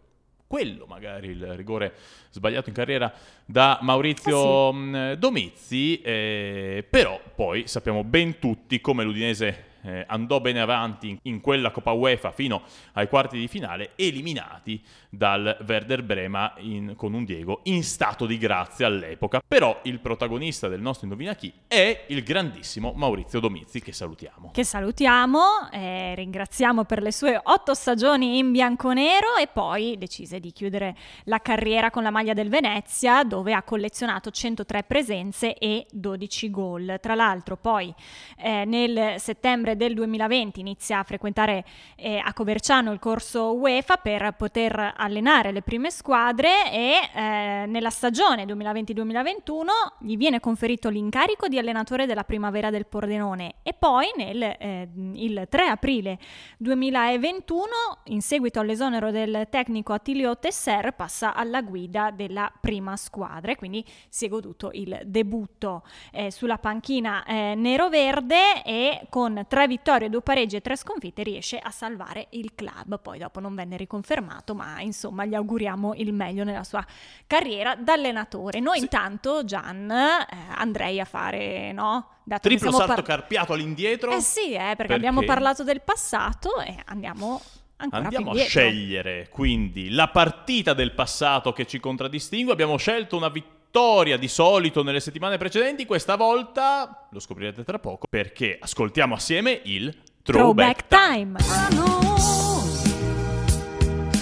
quello 0.46 0.87
magari 0.87 1.28
il 1.28 1.54
rigore 1.57 1.92
sbagliato 2.30 2.68
in 2.68 2.74
carriera 2.74 3.12
da 3.44 3.78
Maurizio 3.83 4.68
ah, 4.68 4.72
sì. 4.72 4.78
Mm, 4.78 5.12
Domizzi, 5.12 6.00
eh, 6.00 6.87
però 6.88 7.20
poi 7.35 7.66
sappiamo 7.66 8.04
ben 8.04 8.38
tutti 8.38 8.80
come 8.80 9.04
l'Udinese 9.04 9.72
eh, 9.85 10.05
andò 10.09 10.40
bene 10.40 10.61
avanti 10.61 11.18
in 11.23 11.40
quella 11.40 11.70
Coppa 11.70 11.92
UEFA 11.92 12.33
fino 12.33 12.62
ai 12.92 13.09
quarti 13.09 13.38
di 13.38 13.49
finale, 13.49 13.90
eliminati 13.97 14.83
dal 15.09 15.57
Werder 15.66 16.03
Brema 16.03 16.55
in, 16.59 16.94
con 16.97 17.12
un 17.12 17.25
Diego 17.25 17.61
in 17.64 17.85
stato 17.85 18.27
di 18.27 18.38
grazia 18.38 18.87
all'epoca. 18.87 19.42
Però 19.47 19.81
il 19.85 20.01
protagonista 20.01 20.68
del 20.68 20.81
nostro 20.81 21.07
Indovina 21.07 21.35
chi 21.35 21.53
è 21.66 22.05
il 22.09 22.23
grandissimo 22.23 22.92
Maurizio 22.94 23.40
Domizzi, 23.40 23.81
che 23.81 23.92
salutiamo. 23.92 24.51
Che 24.53 24.64
salutiamo, 24.64 25.70
eh, 25.70 26.14
ringraziamo 26.14 26.85
per 26.85 27.03
le 27.03 27.12
sue 27.12 27.38
otto 27.42 27.75
stagioni 27.75 28.38
in 28.38 28.51
bianconero 28.53 29.37
e 29.37 29.47
poi 29.47 29.97
decise 29.99 30.40
di 30.40 30.53
chiudere 30.53 30.97
la 31.25 31.38
carriera 31.38 31.90
con 31.90 32.03
la 32.03 32.11
maglia 32.11 32.33
del 32.33 32.49
Venezia, 32.49 33.23
dove 33.23 33.53
ha 33.53 33.62
collezionato 33.62 34.31
103 34.31 34.83
presenze 34.85 35.55
e 35.55 35.87
12 35.90 36.51
gol. 36.51 36.99
Tra 37.01 37.14
l'altro 37.14 37.57
poi 37.57 37.94
eh, 38.38 38.64
nel 38.64 39.20
settembre 39.20 39.74
del 39.77 39.95
2020 39.95 40.61
inizia 40.61 40.99
a 41.01 41.03
frequentare 41.03 41.65
eh, 41.97 42.17
a 42.17 42.33
Coverciano 42.33 42.93
il 42.93 42.99
corso 42.99 43.55
UEFA 43.55 43.97
per 43.97 44.35
poter 44.37 44.95
allenare 44.97 45.53
le 45.53 45.63
prime 45.63 45.91
squadre 45.91 46.71
e 46.73 47.11
eh, 47.15 47.65
nella 47.67 47.91
stagione 47.91 48.45
2020-2021 48.45 49.67
gli 50.01 50.17
viene 50.17 50.41
conferito 50.41 50.89
l'incarico 50.89 51.49
di 51.49 51.59
allenatore 51.59 52.07
della 52.07 52.25
primavera 52.25 52.71
del 52.71 52.87
Pordenone 52.87 53.55
e 53.63 53.73
poi 53.73 54.07
nel 54.17 54.43
eh, 54.43 54.89
il 55.15 55.47
3 55.49 55.67
aprile 55.67 56.19
2021 56.59 57.67
in 58.05 58.23
seguito 58.23 58.61
all'esonero 58.61 59.11
del 59.11 59.47
tecnico 59.51 59.93
Attilio 59.93 60.39
Tesser 60.39 60.93
passa 60.93 61.35
alla 61.35 61.63
guida 61.63 62.11
della 62.11 62.53
prima 62.61 62.97
squadra 62.97 63.53
e 63.53 63.57
quindi 63.57 63.85
si 64.09 64.27
è 64.27 64.29
goduto 64.29 64.71
il 64.73 65.01
debutto 65.05 65.83
eh, 66.13 66.31
sulla 66.31 66.59
panchina 66.59 67.25
eh, 67.25 67.55
nero-verde 67.55 68.63
e 68.65 69.07
con 69.09 69.45
tre 69.49 69.63
tre 69.64 69.66
vittorie, 69.66 70.11
due 70.11 70.20
pareggi 70.20 70.57
e 70.57 70.61
tre 70.61 70.77
sconfitte 70.77 71.22
riesce 71.22 71.59
a 71.59 71.70
salvare 71.70 72.27
il 72.31 72.55
club. 72.55 73.00
Poi 73.00 73.18
dopo 73.18 73.40
non 73.40 73.55
venne 73.55 73.77
riconfermato, 73.77 74.55
ma 74.55 74.81
insomma 74.81 75.24
gli 75.24 75.35
auguriamo 75.35 75.94
il 75.94 76.12
meglio 76.12 76.44
nella 76.44 76.64
sua 76.64 76.85
carriera 77.27 77.74
da 77.74 77.94
allenatore. 77.94 78.61
Noi 78.61 78.77
sì. 78.77 78.83
intanto, 78.83 79.44
Gian, 79.44 79.90
eh, 79.90 80.27
andrei 80.55 81.00
a 81.00 81.05
fare, 81.05 81.72
no? 81.72 82.09
Dato 82.24 82.48
Triplo 82.48 82.70
salto 82.72 82.94
par- 82.94 83.03
carpiato 83.03 83.53
all'indietro. 83.55 84.12
Eh 84.12 84.20
sì, 84.20 84.53
eh, 84.53 84.59
perché, 84.59 84.74
perché, 84.74 84.94
abbiamo 84.94 85.22
parlato 85.24 85.64
del 85.64 85.81
passato 85.81 86.61
e 86.61 86.77
andiamo 86.87 87.40
Ancora 87.77 88.05
Andiamo 88.05 88.31
a 88.31 88.37
scegliere 88.37 89.29
quindi 89.29 89.90
la 89.90 90.07
partita 90.09 90.74
del 90.74 90.92
passato 90.92 91.53
che 91.53 91.66
ci 91.66 91.81
contraddistingue. 91.81 92.53
Abbiamo 92.53 92.77
scelto 92.77 93.16
una 93.16 93.29
vittoria 93.29 93.54
vittoria 93.75 94.17
di 94.17 94.29
solito 94.29 94.85
nelle 94.85 95.01
settimane 95.01 95.37
precedenti, 95.37 95.85
questa 95.85 96.15
volta 96.15 97.09
lo 97.11 97.19
scoprirete 97.19 97.65
tra 97.65 97.81
poco 97.81 98.07
perché 98.09 98.57
ascoltiamo 98.61 99.17
assieme 99.17 99.63
il 99.65 99.93
Throwback, 100.23 100.87
Throwback 100.87 100.87
Time. 100.87 101.39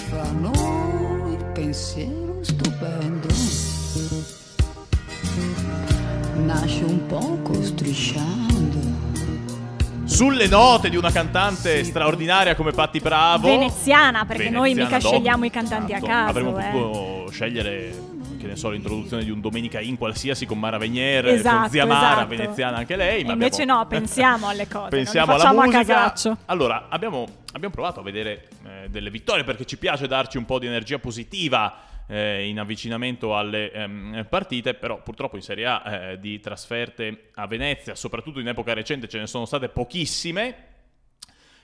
Fra 0.09 0.31
noi 0.31 1.33
il 1.33 1.45
pensiero 1.53 2.43
stupendo 2.43 3.27
nasce 6.37 6.83
un 6.85 7.05
poco 7.05 7.61
strisciando 7.61 8.81
sulle 10.05 10.47
note 10.47 10.89
di 10.89 10.95
una 10.97 11.11
cantante 11.11 11.83
sì. 11.83 11.91
straordinaria 11.91 12.55
come 12.55 12.71
Patti 12.71 12.99
Bravo. 12.99 13.45
Veneziana, 13.45 14.25
perché 14.25 14.49
Veneziana 14.49 14.65
noi 14.65 14.73
mica 14.73 14.99
scegliamo 14.99 15.45
i 15.45 15.51
cantanti 15.51 15.93
esatto. 15.93 16.05
a 16.07 16.09
caso. 16.09 16.29
Avremmo 16.29 16.57
eh. 16.57 16.69
potuto 16.71 17.29
scegliere 17.29 18.12
che 18.43 18.49
ne 18.49 18.55
so, 18.57 18.69
l'introduzione 18.69 19.23
di 19.23 19.31
un 19.31 19.39
Domenica 19.39 19.79
in 19.79 19.97
qualsiasi 19.97 20.45
con 20.45 20.59
Mara 20.59 20.77
Venier, 20.77 21.25
esatto, 21.27 21.61
con 21.61 21.69
zia 21.69 21.85
Mara, 21.85 22.11
esatto. 22.11 22.27
veneziana 22.27 22.77
anche 22.77 22.95
lei. 22.97 23.23
Ma 23.23 23.33
invece 23.33 23.61
abbiamo... 23.61 23.79
no, 23.79 23.87
pensiamo 23.87 24.47
alle 24.49 24.67
cose. 24.67 24.89
pensiamo 24.89 25.33
alla 25.33 25.53
musica. 25.53 26.13
Allora, 26.45 26.87
abbiamo, 26.89 27.25
abbiamo, 27.53 27.73
provato 27.73 28.01
a 28.01 28.03
vedere 28.03 28.49
eh, 28.65 28.89
delle 28.89 29.09
vittorie 29.09 29.45
perché 29.45 29.65
ci 29.65 29.77
piace 29.77 30.07
darci 30.07 30.37
un 30.37 30.45
po' 30.45 30.59
di 30.59 30.67
energia 30.67 30.99
positiva. 30.99 31.91
Eh, 32.05 32.49
in 32.49 32.59
avvicinamento 32.59 33.37
alle 33.37 33.71
ehm, 33.71 34.27
partite, 34.29 34.73
però 34.73 35.01
purtroppo 35.01 35.37
in 35.37 35.41
Serie 35.41 35.65
A 35.65 35.83
eh, 35.85 36.19
di 36.19 36.37
trasferte 36.41 37.29
a 37.35 37.47
Venezia, 37.47 37.95
soprattutto 37.95 38.41
in 38.41 38.47
epoca 38.49 38.73
recente, 38.73 39.07
ce 39.07 39.19
ne 39.19 39.25
sono 39.25 39.45
state 39.45 39.69
pochissime. 39.69 40.72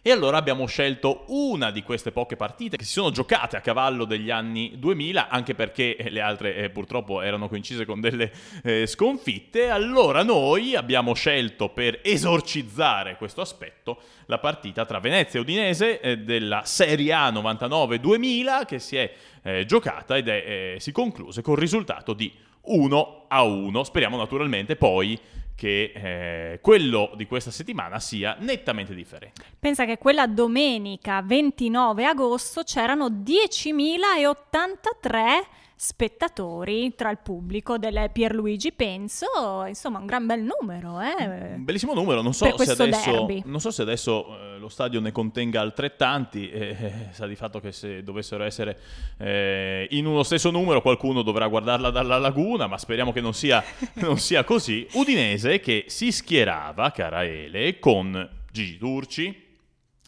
E 0.01 0.11
allora 0.11 0.37
abbiamo 0.37 0.65
scelto 0.65 1.25
una 1.27 1.71
di 1.71 1.83
queste 1.83 2.11
poche 2.11 2.37
partite 2.37 2.77
che 2.77 2.85
si 2.85 2.93
sono 2.93 3.11
giocate 3.11 3.57
a 3.57 3.61
cavallo 3.61 4.05
degli 4.05 4.31
anni 4.31 4.75
2000, 4.77 5.27
anche 5.27 5.55
perché 5.55 5.97
le 6.07 6.21
altre 6.21 6.55
eh, 6.55 6.69
purtroppo 6.69 7.19
erano 7.21 7.49
coincise 7.49 7.83
con 7.83 7.99
delle 7.99 8.31
eh, 8.63 8.87
sconfitte. 8.87 9.69
Allora 9.69 10.23
noi 10.23 10.73
abbiamo 10.73 11.13
scelto 11.13 11.67
per 11.67 11.99
esorcizzare 12.01 13.17
questo 13.17 13.41
aspetto 13.41 13.99
la 14.27 14.39
partita 14.39 14.85
tra 14.85 14.99
Venezia 14.99 15.37
e 15.37 15.41
Udinese 15.41 15.99
eh, 15.99 16.17
della 16.19 16.61
Serie 16.63 17.11
A 17.11 17.29
99-2000 17.31 18.65
che 18.65 18.79
si 18.79 18.95
è 18.95 19.13
eh, 19.43 19.65
giocata 19.65 20.15
ed 20.15 20.29
è, 20.29 20.75
eh, 20.75 20.79
si 20.79 20.93
concluse 20.93 21.41
con 21.41 21.55
il 21.55 21.59
risultato 21.59 22.13
di 22.13 22.31
1 22.61 23.25
a 23.27 23.43
1. 23.43 23.83
Speriamo 23.83 24.15
naturalmente 24.15 24.77
poi 24.77 25.19
che 25.59 25.91
eh, 25.93 26.59
quello 26.61 27.11
di 27.17 27.25
questa 27.25 27.51
settimana 27.51 27.99
sia 27.99 28.37
nettamente 28.39 28.95
differente. 28.95 29.43
Pensa 29.59 29.83
che 29.83 29.97
quella 29.97 30.25
domenica 30.25 31.21
29 31.21 32.05
agosto 32.05 32.63
c'erano 32.63 33.09
10.083 33.09 35.43
spettatori 35.81 36.93
tra 36.93 37.09
il 37.09 37.19
pubblico 37.23 37.77
del 37.77 38.09
Pierluigi 38.11 38.73
Penso, 38.73 39.27
insomma 39.65 39.99
un 39.99 40.05
gran 40.05 40.25
bel 40.25 40.41
numero. 40.41 40.99
Eh? 40.99 41.55
Un 41.55 41.63
bellissimo 41.63 41.93
numero, 41.93 42.21
non 42.21 42.33
so, 42.33 42.53
se 42.57 42.71
adesso, 42.71 43.25
non 43.45 43.61
so 43.61 43.71
se 43.71 43.83
adesso, 43.83 44.25
eh, 44.27 44.59
lo 44.59 44.67
stadio 44.67 44.99
ne 44.99 45.13
contenga 45.13 45.61
altrettanti, 45.61 46.49
eh, 46.49 46.75
eh, 46.77 46.93
sa 47.11 47.25
di 47.27 47.35
fatto 47.37 47.61
che 47.61 47.71
se 47.71 48.03
dovessero 48.03 48.43
essere 48.43 48.77
eh, 49.19 49.87
in 49.91 50.05
uno 50.05 50.23
stesso 50.23 50.51
numero 50.51 50.81
qualcuno 50.81 51.21
dovrà 51.21 51.47
guardarla 51.47 51.91
dalla 51.91 52.17
laguna, 52.17 52.67
ma 52.67 52.77
speriamo 52.77 53.13
che 53.13 53.21
non 53.21 53.33
sia, 53.33 53.63
non 54.03 54.17
sia 54.17 54.43
così. 54.43 54.85
Udinese 54.95 55.61
che 55.61 55.85
si 55.87 56.11
schierava, 56.11 56.91
cara 56.91 57.23
Ele, 57.23 57.79
con 57.79 58.29
Gigi 58.51 58.77
Turci, 58.77 59.48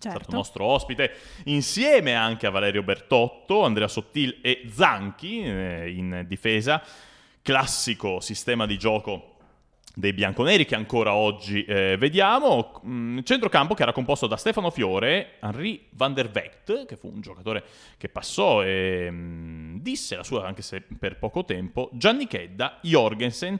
certo. 0.01 0.19
stato 0.19 0.35
nostro 0.35 0.65
ospite, 0.65 1.11
insieme 1.45 2.15
anche 2.15 2.47
a 2.47 2.49
Valerio 2.49 2.83
Bertotto, 2.83 3.63
Andrea 3.63 3.87
Sottil 3.87 4.39
e 4.41 4.63
Zanchi 4.71 5.43
eh, 5.43 5.91
in 5.91 6.25
difesa. 6.27 6.81
Classico 7.41 8.19
sistema 8.19 8.65
di 8.65 8.77
gioco 8.77 9.31
dei 9.93 10.13
bianconeri 10.13 10.65
che 10.65 10.75
ancora 10.75 11.13
oggi 11.13 11.63
eh, 11.65 11.95
vediamo. 11.97 12.81
Mm, 12.85 13.19
centrocampo 13.23 13.73
che 13.73 13.83
era 13.83 13.91
composto 13.91 14.27
da 14.27 14.37
Stefano 14.37 14.69
Fiore, 14.69 15.37
Henri 15.41 15.87
van 15.91 16.13
der 16.13 16.29
Vecht, 16.29 16.85
che 16.85 16.95
fu 16.95 17.07
un 17.07 17.21
giocatore 17.21 17.63
che 17.97 18.09
passò 18.09 18.63
e 18.63 19.07
mm, 19.09 19.77
disse 19.77 20.15
la 20.15 20.23
sua 20.23 20.45
anche 20.45 20.61
se 20.61 20.81
per 20.81 21.17
poco 21.17 21.45
tempo, 21.45 21.89
Gianni 21.93 22.27
Chedda, 22.27 22.79
Jorgensen 22.81 23.59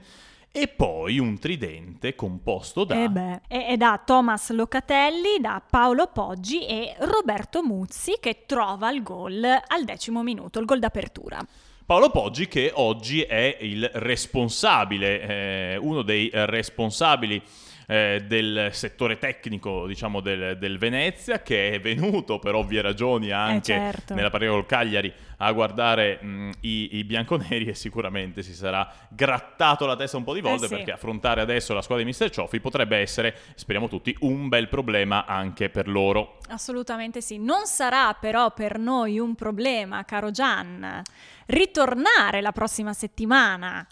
e 0.52 0.68
poi 0.68 1.18
un 1.18 1.40
tridente 1.40 2.14
composto 2.14 2.84
da... 2.84 3.02
Eh 3.02 3.10
beh, 3.10 3.42
e 3.48 3.78
da 3.78 4.02
Thomas 4.06 4.52
Locatelli, 4.52 5.40
da 5.40 5.62
Paolo 5.68 6.08
Poggi 6.08 6.66
e 6.66 6.94
Roberto 7.00 7.64
Muzzi 7.64 8.18
che 8.20 8.44
trova 8.46 8.92
il 8.92 9.02
gol 9.02 9.44
al 9.44 9.84
decimo 9.86 10.24
minuto, 10.24 10.60
il 10.60 10.66
gol 10.66 10.80
d'apertura. 10.80 11.40
Paolo 11.86 12.10
Poggi 12.10 12.48
che 12.48 12.72
oggi 12.74 13.22
è 13.22 13.58
il 13.62 13.90
responsabile, 13.94 15.22
eh, 15.22 15.78
uno 15.78 16.02
dei 16.02 16.30
responsabili 16.32 17.42
eh, 17.92 18.24
del 18.26 18.70
settore 18.72 19.18
tecnico, 19.18 19.86
diciamo, 19.86 20.22
del, 20.22 20.58
del, 20.58 20.78
Venezia, 20.78 21.42
che 21.42 21.72
è 21.72 21.80
venuto 21.82 22.40
per 22.40 22.56
ovvie 22.56 22.82
ragioni 22.82 23.32
anche 23.32 23.74
eh 23.74 23.80
certo. 23.80 24.14
nella 24.14 24.30
partita 24.30 24.54
col 24.54 24.66
Cagliari 24.66 25.14
a 25.36 25.52
guardare 25.52 26.18
mh, 26.24 26.52
i, 26.62 26.96
i, 27.00 27.04
bianconeri 27.04 27.66
e 27.66 27.74
sicuramente 27.74 28.44
si 28.44 28.54
sarà 28.54 28.90
grattato 29.10 29.86
la 29.86 29.98
testa 29.98 30.16
un 30.16 30.24
po' 30.24 30.34
di 30.34 30.40
volte 30.40 30.66
eh 30.66 30.68
sì. 30.70 30.76
perché 30.76 30.92
affrontare 30.94 31.42
adesso 31.42 31.74
la 31.74 31.82
squadra 31.82 32.06
di 32.06 32.12
Mr. 32.12 32.30
Cioffi 32.30 32.62
potrebbe 32.62 32.96
essere, 32.96 33.36
speriamo 33.56 33.90
tutti, 33.90 34.16
un 34.22 34.48
bel 34.48 34.70
problema 34.70 35.26
anche 35.26 35.70
per 35.70 35.90
loro. 35.90 36.38
Assolutamente 36.48 37.20
sì. 37.20 37.40
Non 37.40 37.66
sarà 37.66 38.14
però 38.14 38.54
per 38.54 38.80
noi 38.80 39.20
un 39.20 39.36
problema, 39.36 40.06
caro 40.06 40.32
Gian, 40.32 41.02
ritornare 41.48 42.40
la 42.40 42.54
prossima 42.54 42.94
settimana 42.94 43.86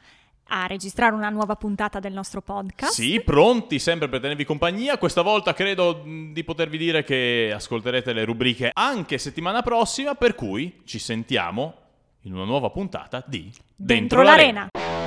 a 0.50 0.66
registrare 0.66 1.14
una 1.14 1.30
nuova 1.30 1.56
puntata 1.56 2.00
del 2.00 2.14
nostro 2.14 2.42
podcast. 2.42 2.94
Sì, 2.94 3.22
pronti 3.22 3.80
sempre 3.80 4.10
per 4.10 4.20
tenervi 4.20 4.44
compagnia. 4.46 4.98
Questa 4.98 5.22
volta 5.22 5.54
credo 5.54 6.04
di 6.04 6.44
potervi 6.44 6.78
dire 6.78 7.04
che 7.04 7.52
ascolterete 7.54 8.12
le 8.14 8.26
rubriche 8.26 8.72
anche 8.74 9.18
settimana 9.18 9.62
prossima, 9.62 10.16
per 10.16 10.36
cui 10.36 10.82
ci 10.86 11.00
sentiamo 11.00 11.74
in 12.24 12.34
una 12.34 12.46
nuova 12.46 12.70
puntata 12.70 13.24
di 13.26 13.44
Dentro, 13.44 13.64
Dentro 13.76 14.22
l'arena. 14.24 14.68
l'arena. 14.74 14.99